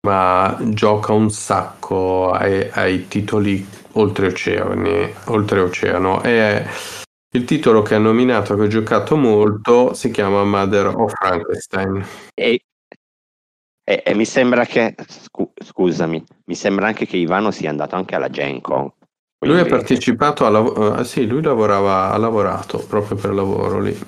[0.07, 6.65] ma gioca un sacco ai, ai titoli oltreoceani, oltreoceano e
[7.35, 12.05] il titolo che ha nominato, che ho giocato molto, si chiama Mother of Frankenstein.
[12.35, 12.61] E
[13.85, 18.15] e, e mi sembra che, scu- scusami, mi sembra anche che Ivano sia andato anche
[18.15, 18.91] alla Gen Con.
[19.45, 23.99] Lui ha partecipato, a lav- uh, sì, lui lavorava, ha lavorato proprio per lavoro lì.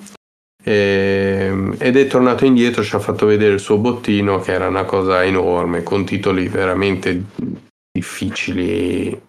[0.63, 4.67] E, ehm, ed è tornato indietro, ci ha fatto vedere il suo bottino che era
[4.67, 7.23] una cosa enorme, con titoli veramente
[7.91, 9.21] difficili,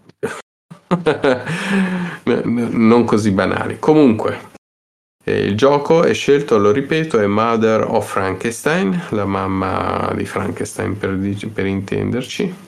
[2.24, 3.78] non così banali.
[3.80, 4.54] Comunque,
[5.24, 11.18] il gioco è scelto, lo ripeto, è Mother of Frankenstein, la mamma di Frankenstein per,
[11.52, 12.65] per intenderci.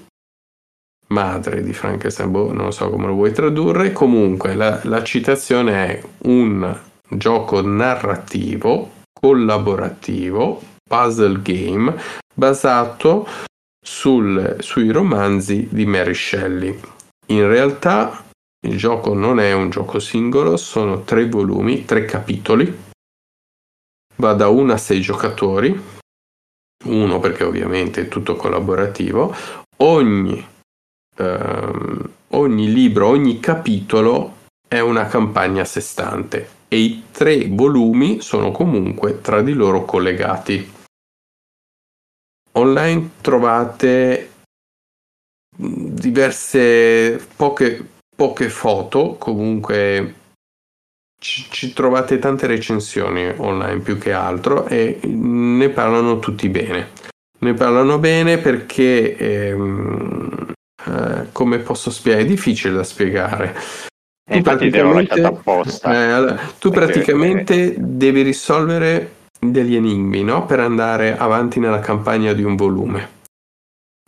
[1.09, 3.93] Madre di Frankenstein, boh, non so come lo vuoi tradurre.
[3.93, 6.79] Comunque la, la citazione è un
[7.09, 11.97] gioco narrativo, collaborativo, puzzle game,
[12.35, 13.27] basato
[13.81, 16.79] sul, sui romanzi di Mary Shelley.
[17.29, 18.25] In realtà
[18.67, 22.87] il gioco non è un gioco singolo, sono tre volumi, tre capitoli.
[24.17, 25.81] Va da 1 a 6 giocatori,
[26.87, 29.35] uno perché ovviamente è tutto collaborativo.
[29.79, 30.45] Ogni,
[31.19, 34.37] ehm, ogni libro, ogni capitolo
[34.69, 39.85] è una campagna a sé stante e i tre volumi sono comunque tra di loro
[39.85, 40.77] collegati.
[42.53, 44.31] Online trovate
[45.57, 50.15] diverse poche poche foto, comunque
[51.21, 56.89] ci, ci, trovate tante recensioni online più che altro e ne parlano tutti bene.
[57.39, 60.53] Ne parlano bene perché, ehm,
[60.89, 63.55] eh, come posso spiegare, è difficile da spiegare.
[64.31, 66.35] Tu praticamente, apposta.
[66.35, 70.45] Eh, tu praticamente devi risolvere degli enigmi no?
[70.45, 73.17] per andare avanti nella campagna di un volume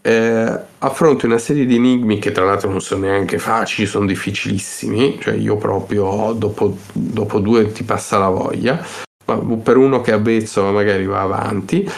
[0.03, 5.19] eh, affronti una serie di enigmi che tra l'altro non sono neanche facili, sono difficilissimi,
[5.21, 8.83] cioè io proprio dopo, dopo due ti passa la voglia,
[9.27, 11.89] ma per uno che è avvezzo magari va avanti,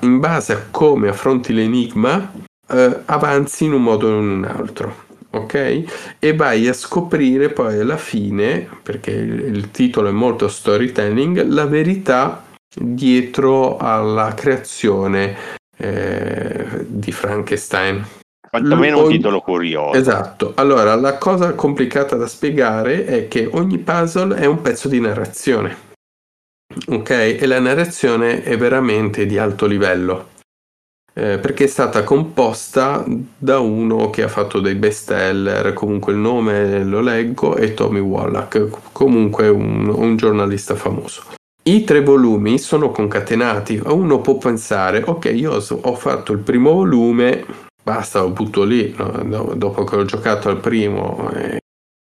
[0.00, 2.32] in base a come affronti l'enigma,
[2.70, 5.06] eh, avanzi in un modo o in un altro.
[5.30, 6.16] Ok?
[6.18, 11.66] E vai a scoprire poi alla fine, perché il, il titolo è molto storytelling, la
[11.66, 12.44] verità
[12.74, 15.36] dietro alla creazione
[15.76, 18.06] eh, di Frankenstein.
[18.48, 19.98] Quantomeno un titolo curioso.
[19.98, 20.52] Esatto.
[20.56, 25.76] Allora, la cosa complicata da spiegare è che ogni puzzle è un pezzo di narrazione.
[26.88, 27.10] Ok?
[27.10, 30.36] E la narrazione è veramente di alto livello.
[31.18, 33.04] Eh, perché è stata composta
[33.36, 38.92] da uno che ha fatto dei bestseller, comunque il nome lo leggo, è Tommy Wallach,
[38.92, 41.24] comunque un, un giornalista famoso.
[41.64, 43.82] I tre volumi sono concatenati.
[43.84, 47.44] Uno può pensare, ok, io ho fatto il primo volume,
[47.82, 48.94] basta, lo butto lì.
[48.96, 49.54] No?
[49.56, 51.58] Dopo che ho giocato al primo, eh,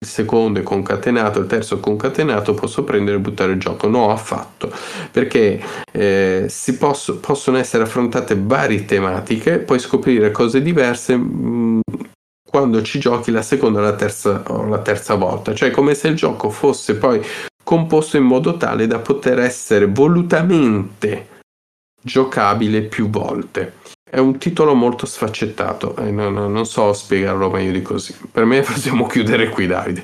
[0.02, 3.90] il secondo è concatenato, il terzo è concatenato, posso prendere e buttare il gioco.
[3.90, 4.72] No, affatto,
[5.12, 11.18] perché eh, si posso, possono essere affrontate varie tematiche, puoi scoprire cose diverse.
[11.18, 11.80] Mh, mm,
[12.50, 16.16] quando ci giochi la seconda la terza, o la terza volta, cioè come se il
[16.16, 17.22] gioco fosse poi
[17.64, 21.28] composto in modo tale da poter essere volutamente
[22.02, 23.74] giocabile più volte.
[24.10, 28.16] È un titolo molto sfaccettato e non, non so spiegarlo meglio di così.
[28.32, 30.04] Per me possiamo chiudere qui, Davide.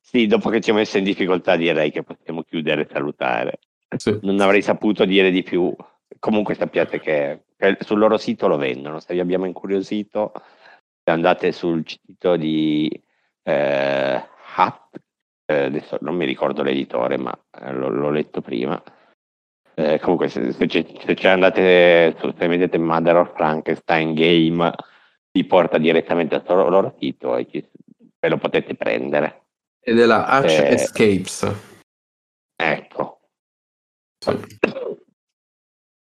[0.00, 3.58] Sì, dopo che ci ho messo in difficoltà direi che possiamo chiudere e salutare.
[3.96, 4.16] Sì.
[4.22, 5.74] Non avrei saputo dire di più.
[6.20, 7.42] Comunque sappiate che
[7.80, 9.00] sul loro sito lo vendono.
[9.00, 10.32] Se vi abbiamo incuriosito,
[11.04, 12.88] andate sul sito di
[13.42, 14.24] eh,
[14.54, 15.00] Hat,
[15.46, 18.80] eh, adesso non mi ricordo l'editore, ma eh, l'ho, l'ho, letto prima.
[19.78, 24.74] Eh, comunque, se, se, se ci andate, se vedete Mother of Frankenstein Game,
[25.30, 27.64] vi porta direttamente al loro, loro sito e ci,
[28.18, 29.44] ve lo potete prendere.
[29.80, 31.54] E della Hatch eh, Escapes.
[32.56, 33.20] Ecco.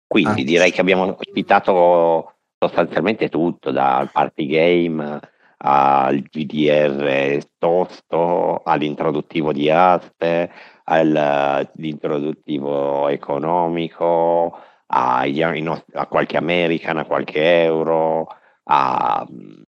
[0.07, 0.45] Quindi ah.
[0.45, 5.19] direi che abbiamo ospitato sostanzialmente tutto, dal party game
[5.57, 10.49] al GDR tosto, all'introduttivo di aste,
[10.89, 18.27] all'introduttivo economico, a, a qualche American, a qualche euro,
[18.63, 19.61] a mm,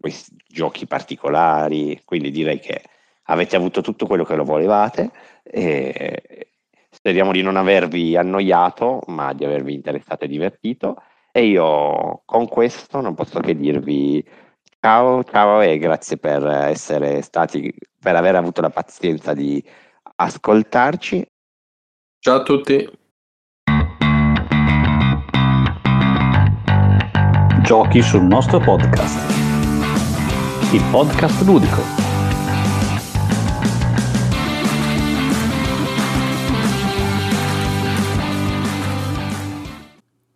[0.00, 2.00] questi giochi particolari.
[2.04, 2.82] Quindi direi che
[3.24, 5.10] avete avuto tutto quello che lo volevate.
[5.42, 6.50] E
[6.90, 11.02] speriamo di non avervi annoiato, ma di avervi interessato e divertito.
[11.32, 14.24] E io con questo non posso che dirvi
[14.84, 19.64] Ciao, ciao e grazie per essere stati, per aver avuto la pazienza di
[20.16, 21.24] ascoltarci.
[22.20, 22.88] Ciao a tutti.
[27.62, 29.32] Giochi sul nostro podcast.
[30.72, 31.82] Il podcast ludico.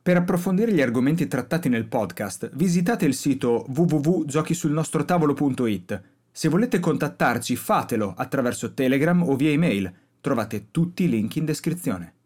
[0.03, 6.18] Per approfondire gli argomenti trattati nel podcast, visitate il sito www.giochisulnostrotavolo.it.
[6.39, 9.93] Se volete contattarci, fatelo attraverso Telegram o via email.
[10.21, 12.18] Trovate tutti i link in descrizione.